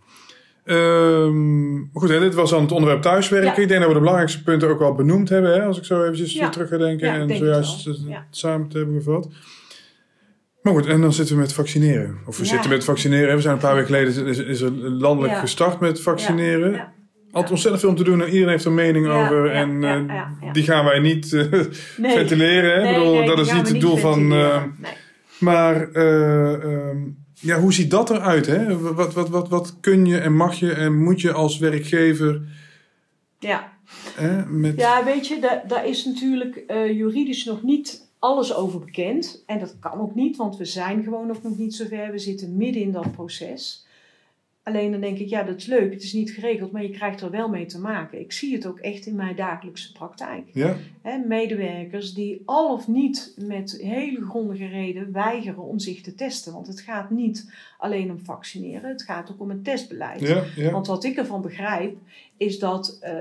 Ehm, 0.64 1.84
goed, 1.94 2.10
hè, 2.10 2.20
dit 2.20 2.34
was 2.34 2.50
dan 2.50 2.62
het 2.62 2.72
onderwerp 2.72 3.02
thuiswerken. 3.02 3.48
Ja. 3.56 3.58
Ik 3.58 3.68
denk 3.68 3.80
dat 3.80 3.88
we 3.88 3.94
de 3.94 4.00
belangrijkste 4.00 4.44
punten 4.44 4.70
ook 4.70 4.80
wel 4.80 4.94
benoemd 4.96 5.30
hebben. 5.30 5.54
Hè, 5.54 5.64
als 5.64 5.78
ik 5.78 5.84
zo 5.86 6.02
eventjes 6.04 6.34
Ja. 6.34 6.40
weer 6.40 6.50
terug 6.50 6.70
ga 6.70 6.78
denken 6.78 7.08
Ja, 7.08 7.14
ik 7.14 7.20
en 7.22 7.28
denk 7.28 7.40
het 7.40 7.48
zojuist 7.50 7.86
wel. 7.86 7.94
het 7.94 8.04
Ja. 8.08 8.26
samen 8.30 8.68
te 8.68 8.78
hebben 8.78 8.96
gevat. 8.96 9.30
Maar 10.62 10.74
goed, 10.74 10.86
en 10.86 11.02
dan 11.02 11.14
zitten 11.14 11.36
we 11.36 11.42
met 11.42 11.54
vaccineren. 11.54 12.18
Of 12.26 12.38
we 12.38 12.44
Ja. 12.44 12.50
zitten 12.50 12.70
met 12.70 12.84
vaccineren. 12.84 13.36
We 13.36 13.42
zijn 13.42 13.54
een 13.54 13.60
paar 13.62 13.76
weken 13.76 13.88
geleden 13.96 14.26
is, 14.28 14.38
is 14.38 14.62
er 14.62 14.72
landelijk 14.80 15.34
Ja. 15.34 15.40
gestart 15.40 15.80
met 15.80 16.02
vaccineren. 16.02 16.72
Ja, 16.72 16.78
ja. 16.78 16.94
Altijd 17.32 17.52
ontzettend 17.52 17.80
veel 17.82 17.90
om 17.90 17.96
te 17.96 18.04
doen 18.04 18.22
en 18.22 18.28
iedereen 18.28 18.50
heeft 18.50 18.64
er 18.64 18.70
een 18.70 18.76
mening 18.76 19.08
over. 19.08 19.52
en 19.52 19.84
eh, 19.84 20.54
die 20.54 20.64
gaan 20.64 20.86
wij 20.86 21.00
niet 21.00 21.34
eh, 21.34 21.52
Nee. 21.98 22.12
ventileren. 22.18 22.76
Hè? 22.76 22.82
Nee, 22.84 22.94
bedoel, 22.94 23.14
nee, 23.14 23.26
dat 23.28 23.40
is 23.40 23.54
niet 23.54 23.68
het 23.68 23.82
doel 23.82 23.98
van. 23.98 24.32
eh, 24.34 24.64
maar 25.40 25.92
eh, 25.92 26.54
ehm, 26.64 26.98
ja, 27.34 27.60
hoe 27.60 27.74
ziet 27.74 27.92
dat 27.92 28.10
eruit? 28.10 28.46
Hè? 28.46 28.80
Wat, 28.94 29.14
wat, 29.14 29.30
wat, 29.30 29.50
wat 29.50 29.78
kun 29.80 30.06
je 30.06 30.18
en 30.18 30.36
mag 30.36 30.56
je 30.56 30.72
en 30.72 31.04
moet 31.04 31.22
je 31.22 31.32
als 31.32 31.58
werkgever 31.58 32.42
Ja. 33.40 33.72
hè, 34.16 34.46
met... 34.46 34.80
Ja, 34.80 35.04
weet 35.04 35.28
je, 35.28 35.40
daar, 35.40 35.64
daar 35.68 35.88
is 35.88 36.06
natuurlijk 36.06 36.64
juridisch 36.94 37.46
nog 37.46 37.64
niet 37.64 38.08
alles 38.20 38.54
over 38.56 38.80
bekend. 38.80 39.44
En 39.46 39.60
dat 39.60 39.76
kan 39.80 40.00
ook 40.00 40.16
niet, 40.16 40.38
want 40.38 40.58
we 40.58 40.66
zijn 40.66 41.04
gewoon 41.04 41.28
nog 41.28 41.44
nog 41.44 41.58
niet 41.58 41.76
zover. 41.76 42.12
We 42.12 42.20
zitten 42.20 42.58
midden 42.58 42.82
in 42.82 42.92
dat 42.92 43.12
proces. 43.12 43.86
Alleen 44.70 44.92
dan 44.92 45.02
denk 45.02 45.18
ik, 45.18 45.30
ja, 45.30 45.44
dat 45.44 45.56
is 45.56 45.66
leuk, 45.66 45.94
het 45.94 46.04
is 46.04 46.14
niet 46.14 46.32
geregeld, 46.32 46.72
maar 46.72 46.82
je 46.82 46.90
krijgt 46.90 47.22
er 47.22 47.32
wel 47.32 47.50
mee 47.50 47.66
te 47.66 47.80
maken. 47.80 48.20
Ik 48.20 48.32
zie 48.32 48.56
het 48.56 48.66
ook 48.66 48.80
echt 48.80 49.06
in 49.06 49.16
mijn 49.16 49.36
dagelijkse 49.36 49.92
praktijk. 49.92 50.44
Ja? 50.54 50.76
Medewerkers 51.28 52.14
die 52.14 52.42
al 52.46 52.74
of 52.74 52.88
niet 52.88 53.34
met 53.38 53.80
hele 53.82 54.22
grondige 54.22 54.66
reden 54.68 55.12
weigeren 55.12 55.64
om 55.64 55.80
zich 55.80 56.02
te 56.02 56.16
testen. 56.16 56.54
Want 56.54 56.68
het 56.68 56.82
gaat 56.82 57.10
niet 57.10 57.54
alleen 57.78 58.12
om 58.12 58.20
vaccineren, 58.20 58.90
het 58.90 59.04
gaat 59.04 59.32
ook 59.32 59.40
om 59.40 59.50
een 59.50 59.64
testbeleid. 59.64 60.20
Ja, 60.20 60.44
ja. 60.56 60.72
Want 60.72 60.88
wat 60.88 61.04
ik 61.04 61.18
ervan 61.18 61.42
begrijp, 61.42 61.98
is 62.38 62.60
dat 62.60 62.98
eh, 63.02 63.14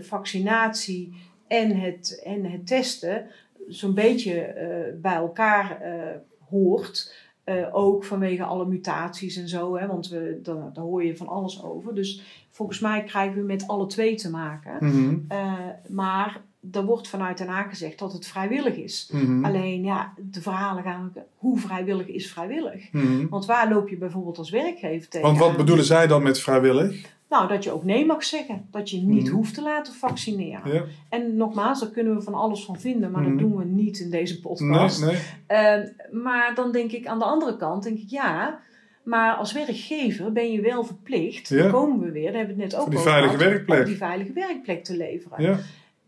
vaccinatie 0.00 1.12
en 1.46 1.76
het, 1.76 2.22
en 2.24 2.44
het 2.50 2.66
testen 2.66 3.26
zo'n 3.68 3.94
beetje 3.94 4.40
eh, 4.40 5.00
bij 5.00 5.14
elkaar 5.14 5.80
eh, 5.80 6.16
hoort. 6.48 7.14
Eh, 7.44 7.54
ook 7.72 8.04
vanwege 8.04 8.42
alle 8.44 8.66
mutaties 8.66 9.36
en 9.36 9.48
zo, 9.48 9.76
hè, 9.76 9.86
want 9.86 10.08
we, 10.08 10.40
daar, 10.42 10.72
daar 10.72 10.84
hoor 10.84 11.04
je 11.04 11.16
van 11.16 11.28
alles 11.28 11.62
over. 11.64 11.94
Dus 11.94 12.22
volgens 12.50 12.78
mij 12.80 13.02
krijgen 13.04 13.36
we 13.36 13.42
met 13.42 13.66
alle 13.66 13.86
twee 13.86 14.14
te 14.14 14.30
maken. 14.30 14.76
Mhm, 14.80 15.14
Eh, 15.28 15.52
maar 15.88 16.40
er 16.72 16.84
wordt 16.84 17.08
vanuit 17.08 17.38
Den 17.38 17.48
Haag 17.48 17.68
gezegd 17.68 17.98
dat 17.98 18.12
het 18.12 18.26
vrijwillig 18.26 18.74
is. 18.76 19.08
mhm, 19.12 19.44
Alleen 19.44 19.82
ja, 19.84 20.14
de 20.30 20.42
verhalen 20.42 20.82
gaan 20.82 21.12
hoe 21.36 21.58
vrijwillig 21.58 22.06
is 22.06 22.30
vrijwillig? 22.32 22.92
mhm. 22.92 23.28
Want 23.28 23.46
waar 23.46 23.68
loop 23.72 23.88
je 23.88 23.96
bijvoorbeeld 23.96 24.38
als 24.38 24.50
werkgever 24.50 25.08
tegen? 25.08 25.26
Want 25.26 25.38
wat 25.38 25.56
bedoelen 25.56 25.84
zij 25.84 26.06
dan 26.06 26.22
met 26.22 26.40
vrijwillig? 26.40 27.10
Nou, 27.32 27.48
dat 27.48 27.64
je 27.64 27.70
ook 27.72 27.84
nee 27.84 28.06
mag 28.06 28.24
zeggen. 28.24 28.66
Dat 28.70 28.90
je 28.90 28.96
niet 29.00 29.24
Mhm. 29.26 29.34
hoeft 29.34 29.54
te 29.54 29.62
laten 29.62 29.94
vaccineren. 29.94 30.72
Ja? 30.72 30.84
En 31.08 31.36
nogmaals, 31.36 31.80
daar 31.80 31.90
kunnen 31.90 32.14
we 32.14 32.22
van 32.22 32.34
alles 32.34 32.64
van 32.64 32.80
vinden, 32.80 33.10
maar 33.10 33.22
dat 33.24 33.38
doen 33.38 33.56
we 33.56 33.64
niet 33.64 33.98
in 33.98 34.10
deze 34.10 34.32
Nee, 34.32 34.42
podcast. 34.42 35.04
nee. 35.04 35.16
Ehm, 35.46 35.86
maar 36.22 36.54
dan 36.54 36.72
denk 36.72 36.92
ik 36.92 37.06
aan 37.06 37.18
de 37.18 37.24
andere 37.24 37.56
kant, 37.56 37.82
denk 37.82 37.98
ik 37.98 38.10
ja, 38.10 38.60
maar 39.02 39.34
als 39.34 39.52
werkgever 39.52 40.32
ben 40.32 40.52
je 40.52 40.60
wel 40.60 40.84
verplicht, 40.84 41.48
Ja. 41.48 41.62
dan 41.62 41.70
komen 41.70 42.00
we 42.00 42.10
weer, 42.12 42.26
daar 42.32 42.36
hebben 42.38 42.56
we 42.56 42.62
het 42.62 42.72
net 42.72 42.80
ook 42.80 42.86
Voor 42.86 42.90
die 42.90 42.98
over 43.00 43.10
veilige 43.12 43.36
gehad, 43.36 43.52
werkplek. 43.52 43.78
om 43.78 43.84
die 43.84 43.96
veilige 43.96 44.32
werkplek 44.32 44.84
te 44.84 44.96
leveren. 44.96 45.42
Ja. 45.42 45.58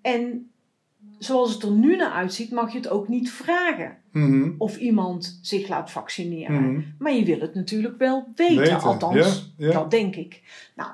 En 0.02 0.50
zoals 1.18 1.52
het 1.54 1.62
er 1.62 1.70
nu 1.70 1.96
naar 1.96 2.10
uitziet, 2.12 2.50
mag 2.50 2.70
je 2.72 2.78
het 2.78 2.88
ook 2.88 3.08
niet 3.08 3.30
vragen 3.30 3.96
Mhm, 4.12 4.50
of 4.58 4.76
iemand 4.76 5.38
zich 5.42 5.68
laat 5.68 5.90
vaccineren. 5.90 6.70
mhm. 6.70 6.80
Maar 6.98 7.12
je 7.12 7.24
wil 7.24 7.40
het 7.40 7.54
natuurlijk 7.54 7.98
wel 7.98 8.28
weten, 8.34 8.56
Weten, 8.56 8.80
althans, 8.80 9.52
ja, 9.56 9.66
ja. 9.66 9.72
dat 9.72 9.90
denk 9.90 10.16
ik. 10.16 10.42
Nou, 10.76 10.90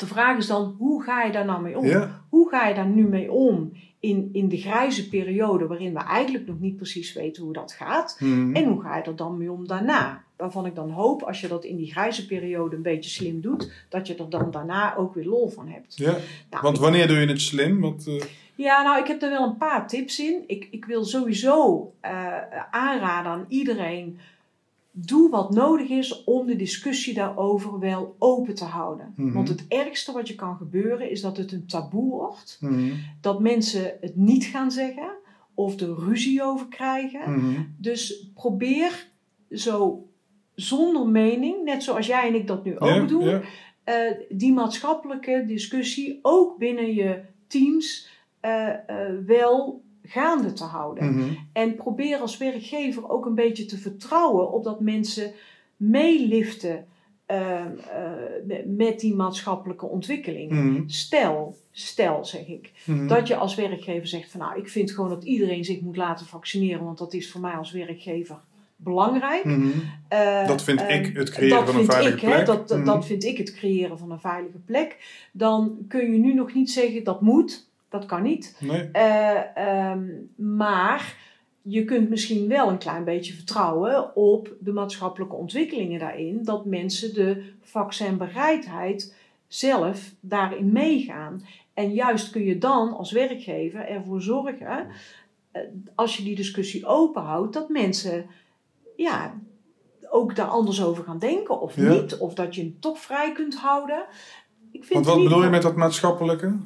de 0.00 0.06
vraag 0.06 0.38
is 0.38 0.46
dan, 0.46 0.74
hoe 0.78 1.02
ga 1.02 1.22
je 1.22 1.32
daar 1.32 1.44
nou 1.44 1.62
mee 1.62 1.78
om? 1.78 1.86
Ja. 1.86 2.22
Hoe 2.28 2.48
ga 2.48 2.66
je 2.66 2.74
daar 2.74 2.86
nu 2.86 3.08
mee 3.08 3.32
om 3.32 3.72
in, 4.00 4.30
in 4.32 4.48
de 4.48 4.56
grijze 4.56 5.08
periode 5.08 5.66
waarin 5.66 5.92
we 5.92 5.98
eigenlijk 5.98 6.46
nog 6.46 6.60
niet 6.60 6.76
precies 6.76 7.12
weten 7.12 7.42
hoe 7.42 7.52
dat 7.52 7.72
gaat? 7.72 8.16
Mhm. 8.18 8.54
En 8.54 8.64
hoe 8.64 8.82
ga 8.82 8.96
je 8.96 9.02
er 9.02 9.16
dan 9.16 9.38
mee 9.38 9.52
om 9.52 9.66
daarna? 9.66 10.24
Waarvan 10.36 10.66
ik 10.66 10.74
dan 10.74 10.90
hoop, 10.90 11.22
als 11.22 11.40
je 11.40 11.48
dat 11.48 11.64
in 11.64 11.76
die 11.76 11.90
grijze 11.90 12.26
periode 12.26 12.76
een 12.76 12.82
beetje 12.82 13.10
slim 13.10 13.40
doet, 13.40 13.72
dat 13.88 14.06
je 14.06 14.14
er 14.14 14.30
dan 14.30 14.50
daarna 14.50 14.96
ook 14.96 15.14
weer 15.14 15.24
lol 15.24 15.48
van 15.48 15.68
hebt. 15.68 15.96
Ja, 15.96 16.16
Nou, 16.50 16.62
want 16.62 16.78
wanneer 16.78 17.08
doe 17.08 17.18
je 17.18 17.26
het 17.26 17.40
slim? 17.40 17.80
Want, 17.80 18.06
eh, 18.06 18.22
ja, 18.54 18.82
nou, 18.82 19.00
ik 19.00 19.06
heb 19.06 19.22
er 19.22 19.30
wel 19.30 19.44
een 19.44 19.56
paar 19.56 19.88
tips 19.88 20.20
in. 20.20 20.44
Ik, 20.46 20.68
ik 20.70 20.84
wil 20.84 21.04
sowieso 21.04 21.92
eh, 22.00 22.36
aanraden 22.70 23.32
aan 23.32 23.44
iedereen. 23.48 24.18
Doe 25.06 25.30
wat 25.30 25.50
nodig 25.54 25.88
is 25.88 26.24
om 26.24 26.46
de 26.46 26.56
discussie 26.56 27.14
daarover 27.14 27.78
wel 27.78 28.16
open 28.18 28.54
te 28.54 28.64
houden. 28.64 29.12
Mhm. 29.16 29.32
Want 29.32 29.48
het 29.48 29.64
ergste 29.68 30.12
wat 30.12 30.28
je 30.28 30.34
kan 30.34 30.56
gebeuren 30.56 31.10
is 31.10 31.20
dat 31.20 31.36
het 31.36 31.52
een 31.52 31.66
taboe 31.66 32.10
wordt. 32.10 32.58
mhm, 32.60 32.92
Dat 33.20 33.40
mensen 33.40 33.96
het 34.00 34.16
niet 34.16 34.44
gaan 34.44 34.70
zeggen 34.70 35.10
of 35.54 35.80
er 35.80 35.94
ruzie 35.98 36.42
over 36.42 36.66
krijgen. 36.68 37.30
mhm. 37.30 37.62
Dus 37.76 38.30
probeer 38.34 39.08
zo 39.50 40.08
zonder 40.54 41.06
mening, 41.08 41.64
net 41.64 41.82
zoals 41.82 42.06
jij 42.06 42.28
en 42.28 42.34
ik 42.34 42.46
dat 42.46 42.64
nu 42.64 42.78
ook 42.78 43.08
doen, 43.08 43.28
ja. 43.28 43.40
eh, 43.84 44.12
die 44.28 44.52
maatschappelijke 44.52 45.44
discussie 45.46 46.18
ook 46.22 46.58
binnen 46.58 46.94
je 46.94 47.20
teams 47.46 48.08
eh, 48.40 48.68
eh, 48.68 49.14
wel 49.26 49.82
gaande 50.10 50.52
te 50.52 50.64
houden. 50.64 51.14
Mhm. 51.14 51.28
En 51.52 51.74
probeer 51.74 52.18
als 52.18 52.36
werkgever 52.38 53.08
ook 53.10 53.26
een 53.26 53.34
beetje 53.34 53.64
te 53.64 53.78
vertrouwen 53.78 54.52
op 54.52 54.64
dat 54.64 54.80
mensen 54.80 55.32
meeliften 55.76 56.86
eh, 57.26 57.60
eh, 57.60 57.70
met- 58.66 59.00
die 59.00 59.14
maatschappelijke 59.14 59.86
ontwikkelingen. 59.86 60.72
Mhm. 60.72 60.82
Stel, 60.88 61.56
stel 61.70 62.24
zeg 62.24 62.46
ik, 62.46 62.70
Mhm. 62.84 63.06
dat 63.06 63.26
je 63.28 63.36
als 63.36 63.54
werkgever 63.54 64.06
zegt 64.06 64.30
van 64.30 64.40
nou, 64.40 64.58
ik 64.58 64.68
vind 64.68 64.90
gewoon 64.90 65.10
dat 65.10 65.24
iedereen 65.24 65.64
zich 65.64 65.80
moet 65.80 65.96
laten 65.96 66.26
vaccineren, 66.26 66.84
want 66.84 66.98
dat 66.98 67.12
is 67.14 67.30
voor 67.30 67.40
mij 67.40 67.52
als 67.52 67.70
werkgever 67.72 68.38
belangrijk. 68.76 69.44
Eh, 70.08 70.46
Dat 70.46 70.62
vind 70.62 70.80
eh, 70.80 70.94
ik 71.04 71.16
het 71.16 71.30
creëren 71.30 71.66
van 71.66 71.76
een 71.76 71.84
veilige 71.84 72.16
ik, 72.16 72.20
hè, 72.22 72.28
plek. 72.28 72.46
dat, 72.46 72.68
dat, 72.68 72.84
dat 72.86 73.06
vind 73.06 73.24
ik 73.24 73.38
het 73.38 73.52
creëren 73.54 73.98
van 73.98 74.10
een 74.10 74.20
veilige 74.20 74.58
plek. 74.58 74.96
Dan 75.32 75.76
kun 75.88 76.12
je 76.12 76.18
nu 76.18 76.34
nog 76.34 76.54
niet 76.54 76.70
zeggen 76.70 77.04
dat 77.04 77.20
moet. 77.20 77.68
Dat 77.90 78.06
kan 78.06 78.22
niet. 78.22 78.56
Nee. 78.60 78.88
Eh, 78.92 79.56
ehm, 79.56 80.06
maar 80.36 81.16
je 81.62 81.84
kunt 81.84 82.08
misschien 82.08 82.48
wel 82.48 82.68
een 82.68 82.78
klein 82.78 83.04
beetje 83.04 83.32
vertrouwen 83.32 84.16
op 84.16 84.52
de 84.60 84.72
maatschappelijke 84.72 85.34
ontwikkelingen 85.36 85.98
daarin. 85.98 86.44
Dat 86.44 86.64
mensen 86.64 87.14
de 87.14 87.52
vaccinbereidheid 87.62 89.14
zelf 89.46 90.12
daarin 90.20 90.72
meegaan. 90.72 91.44
En 91.74 91.92
juist 91.92 92.30
kun 92.30 92.44
je 92.44 92.58
dan 92.58 92.96
als 92.96 93.12
werkgever 93.12 93.88
ervoor 93.88 94.22
zorgen, 94.22 94.86
eh, 95.50 95.62
als 95.94 96.16
je 96.16 96.22
die 96.22 96.36
discussie 96.36 96.86
openhoudt, 96.86 97.52
dat 97.52 97.68
mensen 97.68 98.26
ja, 98.96 99.34
ook 100.10 100.36
daar 100.36 100.46
anders 100.46 100.82
over 100.82 101.04
gaan 101.04 101.18
denken 101.18 101.60
of 101.60 101.76
Ja. 101.76 101.92
niet. 101.92 102.18
Of 102.18 102.34
dat 102.34 102.54
je 102.54 102.60
hem 102.60 102.76
toch 102.80 102.98
vrij 102.98 103.32
kunt 103.32 103.54
houden. 103.54 104.04
Ik 104.72 104.84
vind 104.84 105.04
Want 105.04 105.06
wat 105.16 105.24
bedoel 105.24 105.42
je 105.42 105.48
met 105.50 105.62
dat 105.62 105.76
maatschappelijke? 105.76 106.56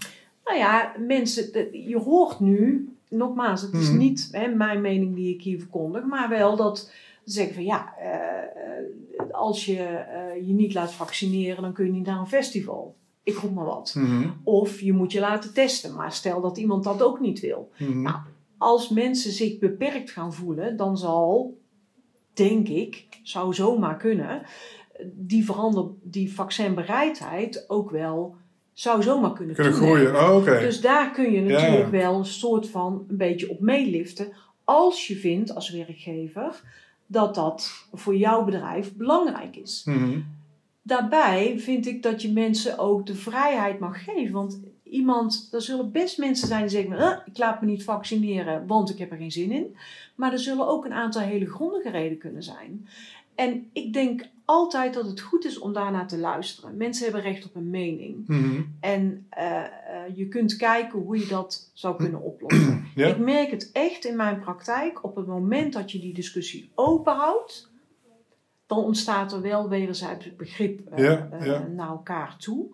Nou 0.44 0.59
ja, 0.59 0.92
mensen, 1.07 1.68
je 1.88 1.98
hoort 1.98 2.40
nu, 2.40 2.88
nogmaals, 3.09 3.62
het 3.62 3.72
is 3.74 3.88
Mhm. 3.88 3.98
niet 3.98 4.28
hè, 4.33 4.48
mijn 4.48 4.80
mening 4.80 5.14
die 5.14 5.35
ik 5.35 5.42
hier 5.42 5.59
verkondig, 5.59 6.04
maar 6.04 6.28
wel 6.28 6.57
dat 6.57 6.78
ze 7.24 7.33
zeggen 7.33 7.54
van 7.54 7.64
ja, 7.64 7.94
eh, 7.98 9.33
als 9.33 9.64
je 9.64 9.83
eh, 9.83 10.46
je 10.46 10.52
niet 10.52 10.74
laat 10.74 10.92
vaccineren, 10.92 11.62
dan 11.62 11.72
kun 11.72 11.85
je 11.87 11.92
niet 11.92 12.07
naar 12.07 12.18
een 12.18 12.26
festival. 12.26 12.94
Ik 13.22 13.37
roep 13.37 13.54
maar 13.54 13.64
wat. 13.64 13.94
Mhm. 13.96 14.28
Of 14.42 14.80
je 14.80 14.92
moet 14.92 15.12
je 15.12 15.20
laten 15.20 15.52
testen, 15.54 15.94
maar 15.94 16.12
stel 16.12 16.40
dat 16.40 16.59
iemand 16.59 16.85
dat 16.85 17.02
ook 17.02 17.20
niet 17.20 17.40
wil. 17.40 17.70
Mhm. 17.78 18.02
Nou, 18.02 18.16
Als 18.59 18.88
mensen 18.88 19.33
zich 19.33 19.59
beperkt 19.59 20.11
gaan 20.11 20.33
voelen, 20.35 20.76
dan 20.76 20.98
zal, 20.98 21.59
denk 22.33 22.68
ik, 22.68 23.07
zou 23.22 23.54
zomaar 23.54 23.96
kunnen, 23.96 24.42
die, 25.12 25.44
verander, 25.44 25.85
die 26.02 26.35
vaccinbereidheid 26.35 27.64
ook 27.68 27.90
wel, 27.90 28.37
zou 28.74 29.02
zomaar 29.02 29.32
kunnen 29.32 29.54
Kunnen 29.54 29.72
groeien. 29.72 30.14
Oh. 30.14 30.44
Dus 30.44 30.80
daar 30.80 31.10
kun 31.10 31.32
je 31.32 31.40
natuurlijk 31.40 31.84
ja. 31.84 31.90
wel 31.90 32.18
een 32.18 32.24
soort 32.24 32.68
van 32.68 33.04
een 33.08 33.16
beetje 33.16 33.50
op 33.50 33.60
meeliften. 33.60 34.32
Als 34.64 35.06
je 35.06 35.16
vindt 35.16 35.54
als 35.54 35.70
werkgever 35.70 36.62
dat 37.06 37.34
dat 37.34 37.87
voor 37.92 38.16
jouw 38.16 38.44
bedrijf 38.44 38.94
belangrijk 38.94 39.56
is. 39.56 39.82
Mhm. 39.84 40.20
Daarbij 40.82 41.54
vind 41.58 41.87
ik 41.87 42.02
dat 42.02 42.22
je 42.22 42.32
mensen 42.32 42.78
ook 42.78 43.06
de 43.06 43.14
vrijheid 43.14 43.78
mag 43.78 44.04
geven. 44.04 44.32
Want 44.32 44.60
iemand, 44.82 45.48
er 45.52 45.62
zullen 45.62 45.92
best 45.92 46.18
mensen 46.18 46.48
zijn 46.48 46.60
die 46.60 46.70
zeggen: 46.70 46.98
"Eh, 46.98 47.16
Ik 47.24 47.38
laat 47.38 47.60
me 47.60 47.66
niet 47.66 47.84
vaccineren, 47.84 48.66
want 48.66 48.90
ik 48.90 48.98
heb 48.98 49.10
er 49.10 49.16
geen 49.16 49.32
zin 49.32 49.52
in. 49.52 49.76
Maar 50.14 50.32
er 50.32 50.38
zullen 50.38 50.68
ook 50.68 50.84
een 50.84 50.92
aantal 50.92 51.22
hele 51.22 51.46
grondige 51.46 51.90
redenen 51.90 52.18
kunnen 52.18 52.42
zijn. 52.42 52.88
En 53.35 53.70
ik 53.73 53.92
denk 53.92 54.25
altijd 54.44 54.94
dat 54.94 55.07
het 55.07 55.20
goed 55.20 55.44
is 55.44 55.59
om 55.59 55.73
daarnaar 55.73 56.07
te 56.09 56.18
luisteren. 56.18 56.77
Mensen 56.77 57.05
hebben 57.05 57.23
recht 57.23 57.44
op 57.44 57.55
een 57.55 57.70
mening. 57.70 58.29
Mhm. 58.29 58.62
En 58.81 59.27
eh, 59.31 59.61
eh, 59.64 59.66
je 60.14 60.29
kunt 60.29 60.57
kijken 60.57 60.99
hoe 60.99 61.18
je 61.18 61.27
dat 61.27 61.70
zou 61.73 61.97
kunnen 61.97 62.20
oplossen. 62.33 62.87
Ja. 62.94 63.07
Ik 63.07 63.18
merk 63.18 63.51
het 63.51 63.70
echt 63.73 64.05
in 64.05 64.16
mijn 64.16 64.40
praktijk. 64.40 65.05
Op 65.05 65.16
het 65.16 65.27
moment 65.27 65.73
dat 65.73 65.92
je 65.92 65.99
die 65.99 66.14
discussie 66.14 66.70
openhoudt, 66.75 67.70
dan 68.66 68.79
ontstaat 68.79 69.33
er 69.33 69.40
wel 69.40 69.68
wederzijds 69.68 70.37
begrip 70.37 70.81
eh, 70.90 71.05
Ja, 71.05 71.29
ja. 71.40 71.66
naar 71.66 71.88
elkaar 71.88 72.37
toe. 72.38 72.66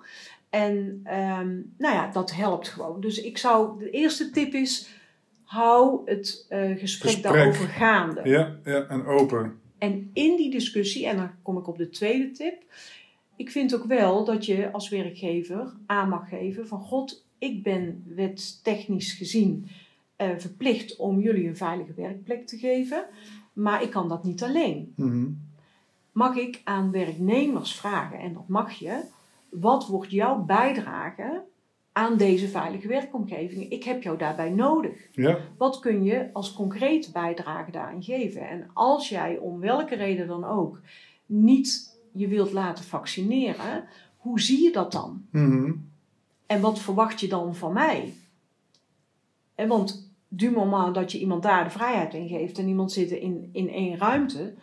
En 0.50 1.00
ehm, 1.04 1.56
nou 1.78 1.94
ja, 1.94 2.10
dat 2.12 2.34
helpt 2.34 2.68
gewoon. 2.68 3.00
Dus 3.00 3.20
ik 3.20 3.38
zou, 3.38 3.78
de 3.78 3.90
eerste 3.90 4.30
tip 4.30 4.52
is, 4.52 4.88
hou 5.44 6.00
het 6.04 6.46
gesprek, 6.48 6.80
Gesprek. 6.80 7.22
daarover 7.22 7.68
gaande. 7.68 8.20
Ja, 8.24 8.56
ja, 8.64 8.86
en 8.86 9.06
open. 9.06 9.60
En 9.80 10.10
in 10.12 10.36
die 10.36 10.50
discussie, 10.50 11.06
en 11.06 11.16
dan 11.16 11.30
kom 11.42 11.58
ik 11.58 11.68
op 11.68 11.78
de 11.78 11.88
tweede 11.88 12.30
tip. 12.30 12.62
Ik 13.36 13.50
vind 13.50 13.74
ook 13.74 13.84
wel 13.84 14.24
dat 14.24 14.46
je 14.46 14.72
als 14.72 14.88
werkgever 14.88 15.72
aan 15.86 16.08
mag 16.08 16.28
geven 16.28 16.68
van 16.68 16.80
God, 16.80 17.24
ik 17.38 17.62
ben 17.62 18.04
wetstechnisch 18.14 19.12
gezien 19.12 19.66
eh, 20.16 20.30
verplicht 20.36 20.96
om 20.96 21.20
jullie 21.20 21.48
een 21.48 21.56
veilige 21.56 21.92
werkplek 21.94 22.46
te 22.46 22.58
geven, 22.58 23.04
maar 23.52 23.82
ik 23.82 23.90
kan 23.90 24.08
dat 24.08 24.24
niet 24.24 24.42
alleen. 24.42 24.92
Mhm. 24.96 25.28
Mag 26.12 26.36
ik 26.36 26.60
aan 26.64 26.90
werknemers 26.90 27.74
vragen, 27.74 28.18
en 28.18 28.32
dat 28.32 28.48
mag 28.48 28.72
je, 28.72 29.02
wat 29.48 29.86
wordt 29.86 30.10
jouw 30.10 30.44
bijdrage 30.44 31.42
aan 32.00 32.16
deze 32.16 32.48
veilige 32.48 32.88
werkomgeving? 32.88 33.70
Ik 33.70 33.84
heb 33.84 34.02
jou 34.02 34.18
daarbij 34.18 34.50
nodig. 34.50 35.08
Ja, 35.12 35.38
Wat 35.56 35.78
kun 35.78 36.04
je 36.04 36.30
als 36.32 36.52
concrete 36.52 37.12
bijdrage 37.12 37.70
daarin 37.70 38.02
geven? 38.02 38.48
En 38.48 38.70
als 38.72 39.08
jij 39.08 39.38
om 39.38 39.60
welke 39.60 39.94
reden 39.94 40.26
dan 40.26 40.44
ook 40.44 40.80
niet 41.26 41.98
je 42.12 42.28
wilt 42.28 42.52
laten 42.52 42.84
vaccineren, 42.84 43.84
hoe 44.16 44.40
zie 44.40 44.62
je 44.62 44.72
dat 44.72 44.92
dan? 44.92 45.26
Mhm. 45.30 45.72
En 46.46 46.60
wat 46.60 46.78
verwacht 46.78 47.20
je 47.20 47.28
dan 47.28 47.54
van 47.54 47.72
mij? 47.72 48.14
En 49.54 49.68
want 49.68 50.12
du 50.28 50.50
moment 50.50 50.94
dat 50.94 51.12
je 51.12 51.18
iemand 51.18 51.42
daar 51.42 51.64
de 51.64 51.70
vrijheid 51.70 52.14
in 52.14 52.28
geeft 52.28 52.58
en 52.58 52.68
iemand 52.68 52.92
zit 52.92 53.10
in, 53.10 53.48
in 53.52 53.68
één 53.68 53.98
ruimte, 53.98 54.54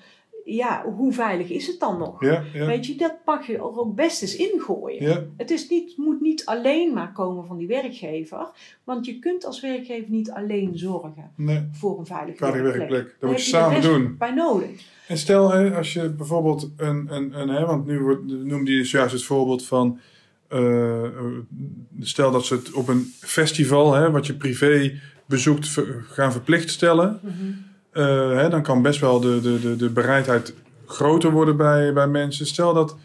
ja, 0.55 0.83
hoe 0.95 1.13
veilig 1.13 1.49
is 1.49 1.67
het 1.67 1.79
dan 1.79 1.97
nog? 1.97 2.23
ja, 2.23 2.43
ja. 2.53 2.65
Weet 2.65 2.85
je, 2.85 2.95
dat 2.95 3.15
mag 3.25 3.47
je 3.47 3.53
er 3.53 3.79
ook 3.79 3.95
best 3.95 4.21
eens 4.21 4.35
ingooien. 4.35 5.03
Ja, 5.03 5.23
Het 5.37 5.51
is 5.51 5.69
niet, 5.69 5.97
moet 5.97 6.21
niet 6.21 6.45
alleen 6.45 6.93
maar 6.93 7.11
komen 7.11 7.45
van 7.45 7.57
die 7.57 7.67
werkgever, 7.67 8.47
want 8.83 9.05
je 9.05 9.19
kunt 9.19 9.45
als 9.45 9.61
werkgever 9.61 10.09
niet 10.09 10.31
alleen 10.31 10.77
zorgen 10.77 11.13
nee. 11.35 11.67
voor 11.71 11.99
een 11.99 12.05
veilige, 12.05 12.37
Veilige 12.37 12.63
werkplek. 12.63 12.89
werkplek. 12.89 13.11
Dat 13.11 13.19
Daar 13.19 13.29
moet 13.29 13.43
je 13.43 13.49
samen 13.49 13.81
doen. 13.81 14.15
bij 14.17 14.31
nodig. 14.31 14.69
En 15.07 15.17
stel, 15.17 15.51
hè, 15.51 15.75
als 15.75 15.93
je 15.93 16.09
bijvoorbeeld 16.09 16.69
een, 16.77 17.07
een, 17.09 17.39
een 17.39 17.49
hè, 17.49 17.65
want 17.65 17.85
nu 17.85 17.99
wordt, 17.99 18.25
noemde 18.25 18.71
je 18.71 18.83
zojuist 18.83 19.13
het 19.13 19.23
voorbeeld 19.23 19.65
van, 19.65 19.99
eh, 20.47 21.03
stel 21.99 22.31
dat 22.31 22.45
ze 22.45 22.53
het 22.53 22.71
op 22.71 22.87
een 22.87 23.13
festival, 23.19 23.93
hè, 23.93 24.11
wat 24.11 24.25
je 24.25 24.33
privé 24.33 24.99
bezoekt, 25.25 25.67
gaan 26.07 26.31
verplicht 26.31 26.69
stellen. 26.69 27.19
Eh, 27.23 27.31
hè, 28.03 28.49
dan 28.49 28.61
kan 28.61 28.81
best 28.81 28.99
wel 28.99 29.19
de, 29.19 29.41
de, 29.41 29.59
de, 29.59 29.75
de 29.75 29.89
bereidheid 29.89 30.53
groter 30.85 31.31
worden 31.31 31.57
bij, 31.57 31.93
bij 31.93 32.07
mensen. 32.07 32.45
Stel 32.45 32.73
dat, 32.73 32.95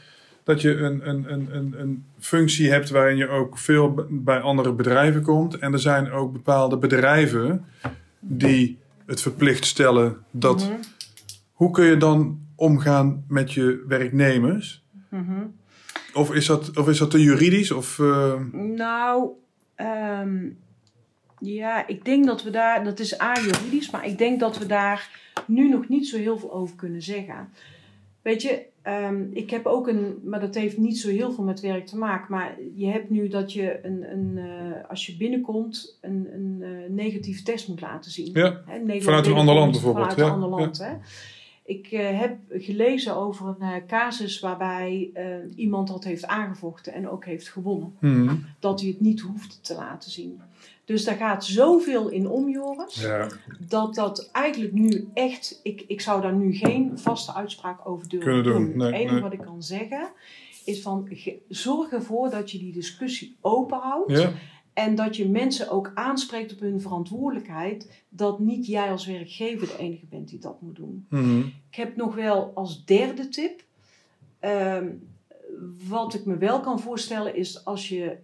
dat 0.44 0.61
je 0.61 0.76
een, 0.76 1.09
een, 1.09 1.33
een, 1.33 1.48
een, 1.57 1.74
een 1.78 2.05
functie 2.18 2.70
hebt 2.70 2.90
waarin 2.90 3.16
je 3.16 3.28
ook 3.28 3.59
veel 3.59 4.07
bij 4.11 4.40
andere 4.40 4.72
bedrijven 4.72 5.22
komt. 5.22 5.59
En 5.59 5.72
er 5.72 5.78
zijn 5.78 6.11
ook 6.11 6.33
bepaalde 6.33 6.76
bedrijven 6.76 7.64
die 8.20 8.78
het 9.07 9.20
verplicht 9.20 9.64
stellen 9.64 10.16
dat. 10.31 10.61
Mhm. 10.61 10.72
Hoe 11.52 11.70
kun 11.70 11.85
je 11.85 11.96
dan 11.96 12.40
omgaan 12.57 13.24
met 13.28 13.52
je 13.52 13.85
werknemers? 13.88 14.85
Mhm. 15.09 15.40
Of 16.14 16.35
is 16.35 16.46
dat, 16.46 16.76
of 16.76 16.88
is 16.88 16.98
dat 16.98 17.11
te 17.11 17.22
juridisch? 17.22 17.70
Of, 17.70 17.98
eh, 17.98 18.35
Nou, 18.52 19.28
ehm, 19.74 20.38
ja, 21.42 21.87
ik 21.87 22.05
denk 22.05 22.26
dat 22.26 22.42
we 22.42 22.50
daar, 22.50 22.85
dat 22.85 22.98
is 22.98 23.20
A 23.20 23.33
juridisch, 23.40 23.90
maar 23.90 24.07
ik 24.07 24.18
denk 24.18 24.40
dat 24.40 24.59
we 24.59 24.66
daar 24.66 25.20
nu 25.46 25.68
nog 25.68 25.88
niet 25.88 26.09
zo 26.09 26.18
heel 26.18 26.38
veel 26.38 26.52
over 26.52 26.76
kunnen 26.76 27.02
zeggen. 27.02 27.48
Weet 28.22 28.42
je, 28.42 28.62
ehm, 28.83 29.22
ik 29.33 29.50
heb 29.50 29.66
ook 29.66 29.88
een, 29.88 30.18
maar 30.24 30.40
dat 30.40 30.55
heeft 30.55 30.78
niet 30.78 30.98
zo 30.98 31.09
heel 31.09 31.33
veel 31.33 31.44
met 31.44 31.61
werk 31.61 31.87
te 31.87 31.98
maken, 31.98 32.26
maar 32.31 32.57
je 32.74 32.87
hebt 32.87 33.11
nu 33.11 33.28
dat 33.28 33.52
je 33.52 33.78
een, 33.83 34.11
een 34.12 34.38
eh, 34.38 34.90
als 34.90 35.07
je 35.07 35.16
binnenkomt, 35.16 35.98
een, 36.00 36.28
een 36.35 36.59
eh, 36.62 36.90
negatieve 36.94 37.42
test 37.42 37.68
moet 37.68 37.81
laten 37.81 38.11
zien. 38.11 38.31
ja, 38.33 38.61
Vanuit 39.00 39.26
een 39.26 39.33
ander 39.33 39.55
land 39.55 39.70
bijvoorbeeld, 39.72 40.12
Vanuit 40.12 40.20
een 40.20 40.26
ja, 40.26 40.33
ander 40.42 40.61
land, 40.61 40.78
hè. 40.78 40.92
Ik 41.64 41.87
eh, 41.87 42.20
heb 42.20 42.37
gelezen 42.50 43.16
over 43.16 43.57
een 43.59 43.87
casus 43.87 44.40
waarbij 44.40 45.11
iemand 45.57 45.88
dat 45.88 46.05
heeft 46.05 46.26
aangevochten 46.26 46.92
en 46.92 47.09
ook 47.09 47.24
heeft 47.24 47.48
gewonnen 47.48 47.96
Mhm. 48.00 48.35
dat 48.59 48.81
hij 48.81 48.88
het 48.88 49.00
niet 49.00 49.20
hoeft 49.20 49.59
te 49.64 49.74
laten 49.74 50.11
zien. 50.11 50.40
Dus 50.92 51.05
daar 51.05 51.16
gaat 51.16 51.44
zoveel 51.44 52.09
in 52.09 52.28
om, 52.28 52.48
Joris, 52.48 53.00
ja, 53.00 53.28
dat 53.68 53.94
dat 53.94 54.28
eigenlijk 54.33 54.72
nu 54.72 55.09
echt, 55.14 55.61
ik, 55.62 55.85
ik 55.87 56.00
zou 56.00 56.22
daar 56.22 56.35
nu 56.35 56.55
geen 56.55 56.98
vaste 56.98 57.35
uitspraak 57.35 57.88
over 57.88 58.09
durven 58.09 58.28
Kunnen 58.28 58.52
doen, 58.52 58.66
doen. 58.66 58.76
nee, 58.76 58.87
het 58.87 58.96
enige 58.96 59.12
nee. 59.12 59.22
wat 59.22 59.33
ik 59.33 59.40
kan 59.40 59.62
zeggen 59.62 60.11
is 60.64 60.83
van 60.83 61.09
zorg 61.48 61.90
ervoor 61.92 62.31
dat 62.31 62.50
je 62.50 62.59
die 62.59 62.72
discussie 62.72 63.37
openhoudt 63.40 64.11
ja, 64.18 64.33
en 64.72 64.94
dat 64.94 65.16
je 65.16 65.28
mensen 65.28 65.70
ook 65.70 65.90
aanspreekt 65.94 66.52
op 66.52 66.61
hun 66.61 66.81
verantwoordelijkheid 66.81 68.05
dat 68.09 68.38
niet 68.38 68.66
jij 68.66 68.90
als 68.90 69.07
werkgever 69.07 69.66
de 69.66 69.78
enige 69.78 70.07
bent 70.07 70.28
die 70.28 70.38
dat 70.38 70.61
moet 70.61 70.76
doen. 70.76 71.07
Mhm. 71.09 71.38
Ik 71.70 71.76
heb 71.76 71.96
nog 71.96 72.14
wel 72.14 72.50
als 72.55 72.85
derde 72.85 73.28
tip. 73.28 73.64
ehm, 74.38 74.88
wat 75.88 76.14
ik 76.14 76.24
me 76.24 76.37
wel 76.37 76.61
kan 76.61 76.81
voorstellen 76.81 77.37
is 77.37 77.64
als 77.64 77.88
je 77.88 78.16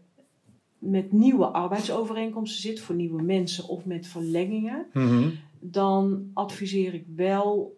met 0.79 1.13
nieuwe 1.13 1.47
arbeidsovereenkomsten 1.47 2.61
zit 2.61 2.81
voor 2.81 2.95
nieuwe 2.95 3.23
mensen 3.23 3.69
of 3.69 3.85
met 3.85 4.07
verlengingen, 4.07 4.87
Mhm. 4.93 5.29
dan 5.61 6.31
adviseer 6.35 6.95
ik 6.95 7.05
wel 7.17 7.77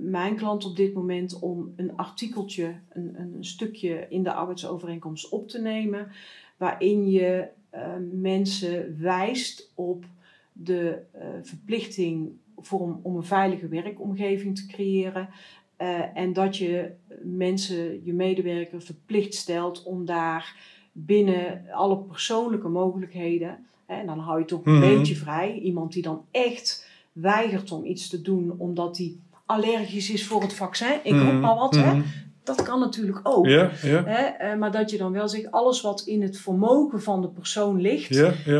mijn 0.00 0.36
klant 0.36 0.64
op 0.64 0.76
dit 0.76 0.94
moment 0.94 1.38
om 1.38 1.72
een 1.76 1.96
artikeltje, 1.96 2.74
een, 2.88 3.14
een 3.20 3.44
stukje 3.44 4.06
in 4.08 4.22
de 4.22 4.32
arbeidsovereenkomst 4.32 5.28
op 5.28 5.48
te 5.48 5.60
nemen, 5.60 6.08
waarin 6.56 7.10
je 7.10 7.48
eh, 7.70 7.92
mensen 8.12 8.96
wijst 9.00 9.72
op 9.74 10.04
de 10.52 10.98
eh, 11.12 11.26
verplichting 11.42 12.30
voor 12.56 12.80
om, 12.80 13.00
om 13.02 13.16
een 13.16 13.24
veilige 13.24 13.68
werkomgeving 13.68 14.56
te 14.56 14.66
creëren. 14.66 15.28
eh, 15.76 16.16
en 16.16 16.32
dat 16.32 16.56
je 16.56 16.90
mensen, 17.22 18.04
je 18.04 18.12
medewerker, 18.12 18.82
verplicht 18.82 19.34
stelt 19.34 19.82
om 19.82 20.04
daar 20.04 20.56
binnen 20.92 21.62
alle 21.72 21.96
persoonlijke 21.98 22.68
mogelijkheden. 22.68 23.66
Hè, 23.86 23.94
en 23.94 24.06
dan 24.06 24.18
hou 24.18 24.38
je 24.38 24.44
toch 24.44 24.60
een 24.64 24.72
Mhm. 24.78 24.80
beetje 24.96 25.16
vrij. 25.16 25.58
Iemand 25.62 25.92
die 25.92 26.02
dan 26.02 26.24
echt 26.30 26.86
weigert 27.12 27.72
om 27.72 27.84
iets 27.84 28.08
te 28.08 28.22
doen 28.22 28.54
omdat 28.58 28.96
hij 28.98 29.12
allergisch 29.46 30.10
is 30.10 30.26
voor 30.26 30.42
het 30.42 30.52
vaccin. 30.54 30.94
Ik 31.02 31.12
roep 31.12 31.22
Mhm. 31.22 31.40
maar 31.40 31.54
wat, 31.54 31.74
hè. 31.74 31.94
Mhm. 31.94 32.02
Dat 32.44 32.62
kan 32.62 32.80
natuurlijk 32.80 33.20
ook. 33.22 33.46
Hè? 33.82 34.24
eh, 34.24 34.58
maar 34.58 34.70
dat 34.70 34.90
je 34.90 34.98
dan 34.98 35.12
wel 35.12 35.28
zegt, 35.28 35.50
alles 35.50 35.80
wat 35.80 36.00
in 36.00 36.22
het 36.22 36.38
vermogen 36.38 37.02
van 37.02 37.20
de 37.22 37.28
persoon 37.28 37.80
ligt, 37.80 38.14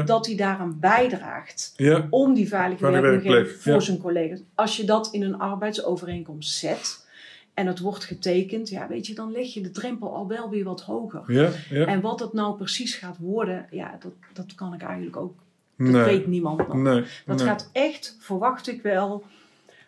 dat 0.06 0.26
hij 0.26 0.36
daaraan 0.36 0.76
bijdraagt 0.80 1.74
om 2.10 2.34
die 2.34 2.48
veilige 2.48 2.82
werkomgeving 2.90 3.32
werkplek, 3.32 3.60
voor 3.60 3.82
zijn 3.82 3.98
collega's. 3.98 4.40
Als 4.54 4.76
je 4.76 4.84
dat 4.84 5.08
in 5.12 5.22
een 5.22 5.38
arbeidsovereenkomst 5.38 6.50
zet 6.58 7.06
en 7.54 7.66
het 7.66 7.78
wordt 7.78 8.04
getekend, 8.04 8.68
ja, 8.68 8.88
weet 8.88 9.06
je, 9.06 9.14
dan 9.14 9.32
leg 9.32 9.54
je 9.54 9.60
de 9.60 9.70
drempel 9.70 10.14
al 10.14 10.28
wel 10.28 10.50
weer 10.50 10.64
wat 10.64 10.80
hoger. 10.82 11.32
Ja, 11.32 11.50
ja. 11.70 11.86
En 11.86 12.00
wat 12.00 12.20
het 12.20 12.32
nou 12.32 12.56
precies 12.56 12.94
gaat 12.94 13.16
worden, 13.18 13.66
ja, 13.70 13.96
dat, 14.00 14.12
dat 14.32 14.54
kan 14.54 14.74
ik 14.74 14.82
eigenlijk 14.82 15.16
ook. 15.16 15.34
Dat 15.76 15.88
Nee, 15.88 16.04
weet 16.04 16.26
niemand 16.26 16.58
nog. 16.58 16.76
nee, 16.76 17.04
Dat 17.26 17.36
nee. 17.36 17.46
gaat 17.46 17.70
echt, 17.72 18.16
verwacht 18.20 18.68
ik 18.68 18.82
wel. 18.82 19.24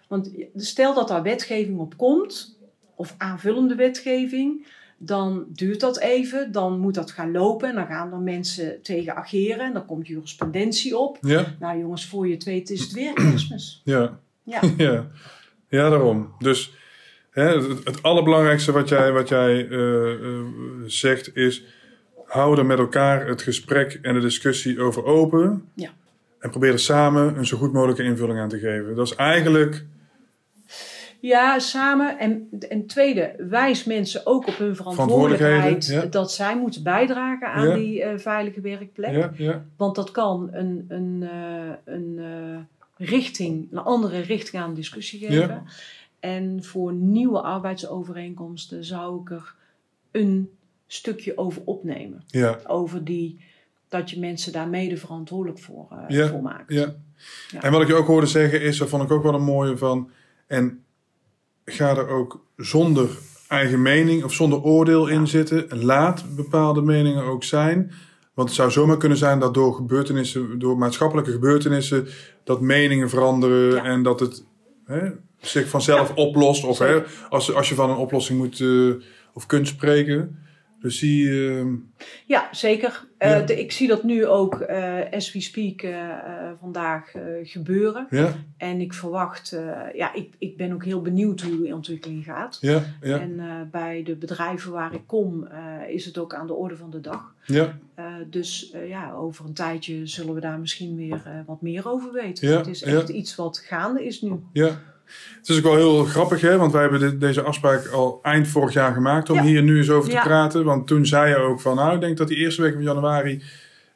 Want 0.09 0.31
stel 0.57 0.95
dat 0.95 1.09
daar 1.09 1.23
wetgeving 1.23 1.79
op 1.79 1.97
komt, 1.97 2.59
of 2.95 3.15
aanvullende 3.19 3.75
wetgeving, 3.75 4.67
dan 4.99 5.45
duurt 5.49 5.81
dat 5.81 5.99
even, 5.99 6.53
dan 6.53 6.79
moet 6.79 6.95
dat 6.95 7.11
gaan 7.11 7.33
lopen 7.33 7.69
en 7.69 7.75
dan 7.75 7.87
gaan 7.87 8.13
er 8.13 8.19
mensen 8.19 8.83
tegen 8.83 9.17
ageren 9.17 9.67
en 9.67 9.73
dan 9.73 9.87
komt 9.87 10.07
jurisprudentie 10.07 10.99
op. 10.99 11.19
Ja, 11.21 11.55
Nou 11.61 11.79
jongens, 11.79 12.07
voor 12.07 12.27
je 12.27 12.35
het 12.35 12.45
weet 12.45 12.71
is 12.71 12.81
het 12.81 12.93
weer 12.93 13.13
kerstmis. 13.13 13.81
ja, 13.85 14.19
Ja, 14.43 14.61
ja. 14.77 15.07
Ja, 15.69 15.89
daarom. 15.91 16.35
Dus 16.39 16.73
hè, 17.35 17.69
het, 17.69 17.85
het 17.85 18.03
allerbelangrijkste 18.03 18.73
wat 18.73 18.89
jij, 18.89 19.13
wat 19.13 19.29
jij 19.29 19.69
eh, 19.69 20.13
eh, 20.13 20.41
zegt 20.87 21.37
is... 21.37 21.65
hou 22.27 22.59
er 22.59 22.67
met 22.67 22.79
elkaar 22.79 23.27
het 23.27 23.43
gesprek 23.43 23.99
en 24.03 24.15
de 24.15 24.21
discussie 24.21 24.81
over 24.81 25.05
open. 25.05 25.69
Ja. 25.75 25.91
En 26.39 26.51
probeer 26.51 26.73
er 26.73 26.79
samen 26.79 27.37
een 27.37 27.47
zo 27.47 27.57
goed 27.57 27.73
mogelijke 27.73 28.03
invulling 28.03 28.39
aan 28.39 28.49
te 28.49 28.59
geven. 28.59 28.95
Dat 28.95 29.07
is 29.07 29.15
eigenlijk... 29.15 29.85
ja 31.21 31.59
samen. 31.59 32.19
En, 32.19 32.49
en 32.69 32.87
tweede, 32.87 33.35
wijs 33.39 33.85
mensen 33.85 34.27
ook 34.27 34.47
op 34.47 34.57
hun 34.57 34.77
verantwoordelijkheid 34.77 35.87
ja. 35.87 36.05
dat 36.05 36.33
zij 36.33 36.57
moeten 36.57 36.83
bijdragen 36.83 37.49
aan 37.49 37.69
Ja. 37.69 37.75
die 37.75 38.03
eh, 38.03 38.19
veilige 38.19 38.61
werkplek. 38.61 39.13
Ja, 39.13 39.33
ja, 39.37 39.65
Want 39.77 39.95
dat 39.95 40.11
kan 40.11 40.49
een, 40.53 40.85
een, 40.89 41.29
een 41.85 42.21
richting, 42.97 43.69
een 43.73 43.79
andere 43.79 44.21
richting 44.21 44.63
aan 44.63 44.71
de 44.71 44.77
discussie 44.77 45.19
geven. 45.27 45.67
En 46.25 46.65
voor 46.65 46.93
nieuwe 46.93 47.41
arbeidsovereenkomsten 47.41 48.85
zou 48.85 49.21
ik 49.21 49.31
er 49.31 49.55
een 50.11 50.51
stukje 50.87 51.39
over 51.39 51.63
opnemen. 51.65 52.23
ja, 52.27 52.59
Over 52.67 53.05
die, 53.05 53.41
dat 53.89 54.11
je 54.11 54.19
mensen 54.21 54.53
daar 54.53 54.69
mede 54.69 54.97
verantwoordelijk 54.97 55.61
voor, 55.61 55.87
eh, 55.91 56.17
Ja, 56.17 56.29
voor 56.29 56.43
maakt. 56.43 56.73
ja. 56.73 56.95
Ja. 57.51 57.63
En 57.63 57.73
wat 57.73 57.81
ik 57.83 57.87
je 57.89 57.95
ook 57.95 58.07
hoorde 58.07 58.27
zeggen 58.27 58.61
is, 58.63 58.79
dat 58.79 58.89
vond 58.89 59.03
ik 59.03 59.11
ook 59.11 59.23
wel 59.23 59.35
een 59.35 59.43
mooie 59.43 59.77
van... 59.77 60.11
en 60.47 60.83
ga 61.65 61.97
er 61.97 62.09
ook 62.09 62.45
zonder 62.57 63.09
eigen 63.49 63.83
mening 63.83 64.25
of 64.25 64.33
zonder 64.33 64.63
oordeel 64.63 65.07
in 65.07 65.27
zitten. 65.27 65.85
Laat 65.85 66.37
bepaalde 66.37 66.83
meningen 66.83 67.23
ook 67.25 67.45
zijn. 67.45 67.93
Want 68.35 68.49
het 68.49 68.57
zou 68.57 68.71
zomaar 68.71 68.97
kunnen 68.97 69.19
zijn 69.19 69.39
dat 69.39 69.55
door 69.55 69.75
gebeurtenissen, 69.75 70.59
door 70.59 70.79
maatschappelijke 70.79 71.31
gebeurtenissen, 71.31 72.07
dat 72.45 72.61
meningen 72.61 73.09
veranderen 73.09 73.85
en 73.85 74.03
dat 74.03 74.21
het 74.21 74.45
hè, 74.85 75.11
zich 75.47 75.69
vanzelf 75.69 76.15
oplost. 76.15 76.65
Of 76.65 76.79
hè, 76.79 77.03
als, 77.29 77.55
als 77.55 77.69
je 77.69 77.75
van 77.75 77.91
een 77.91 77.97
oplossing 77.97 78.39
moet 78.39 78.61
eh, 78.61 78.91
of 79.33 79.47
kunt 79.47 79.69
spreken. 79.69 80.39
Dus 80.81 80.99
die, 80.99 81.49
eh, 81.51 81.65
Ja, 82.27 82.49
zeker. 82.51 83.05
Eh, 83.19 83.47
de- 83.47 83.61
ik 83.61 83.73
zie 83.73 83.89
dat 83.89 84.03
nu 84.03 84.27
ook, 84.27 84.61
eh 84.61 85.01
as 85.13 85.33
we 85.33 85.41
speak, 85.41 85.85
vandaag 86.61 87.13
gebeuren. 87.43 88.07
ja, 88.11 88.35
En 88.57 88.81
ik 88.81 88.93
verwacht, 88.95 89.57
ja, 89.95 90.15
ik, 90.15 90.35
ik 90.39 90.57
ben 90.57 90.73
ook 90.73 90.85
heel 90.85 91.03
benieuwd 91.03 91.41
hoe 91.41 91.63
die 91.63 91.75
ontwikkeling 91.75 92.25
gaat. 92.25 92.59
ja, 92.61 92.83
ja, 93.03 93.21
En 93.21 93.69
bij 93.71 94.03
de 94.03 94.17
bedrijven 94.17 94.73
waar 94.73 94.95
ik 94.95 95.03
kom, 95.07 95.49
is 95.89 96.05
het 96.05 96.19
ook 96.19 96.35
aan 96.35 96.47
de 96.47 96.55
orde 96.55 96.77
van 96.77 96.91
de 96.91 97.01
dag. 97.01 97.35
ja, 97.47 97.79
dus 98.31 98.75
ja, 98.89 99.13
over 99.13 99.45
een 99.45 99.55
tijdje 99.55 100.07
zullen 100.07 100.35
we 100.35 100.41
daar 100.41 100.59
misschien 100.59 100.97
weer 100.97 101.45
wat 101.47 101.63
meer 101.63 101.89
over 101.89 102.13
weten. 102.13 102.49
Ja, 102.49 102.57
het 102.57 102.67
is 102.67 102.83
echt 102.83 103.09
iets 103.09 103.35
wat 103.37 103.59
gaande 103.59 104.05
is 104.05 104.21
nu. 104.23 104.33
ja. 104.53 104.81
Het 105.39 105.49
is 105.49 105.57
ook 105.57 105.63
wel 105.63 105.77
heel 105.77 106.05
grappig, 106.05 106.41
hè? 106.41 106.57
want 106.57 106.73
wij 106.73 106.81
hebben 106.83 107.19
deze 107.19 107.43
afspraak 107.43 107.87
al 107.87 108.19
eind 108.23 108.49
vorig 108.49 108.73
jaar 108.73 108.93
gemaakt 108.95 109.31
om 109.31 109.37
Ja. 109.37 109.43
hier 109.43 109.63
nu 109.63 109.77
eens 109.77 109.91
over 109.91 110.09
te 110.11 110.15
Ja. 110.17 110.23
praten. 110.23 110.65
Want 110.65 110.87
toen 110.87 111.07
zei 111.07 111.29
je 111.29 111.37
ook 111.37 111.61
van, 111.61 111.77
nou, 111.77 111.95
ik 111.95 112.01
denk 112.01 112.17
dat 112.17 112.29
die 112.29 112.37
eerste 112.37 112.63
week 112.63 112.73
van 112.75 112.83
januari, 112.83 113.43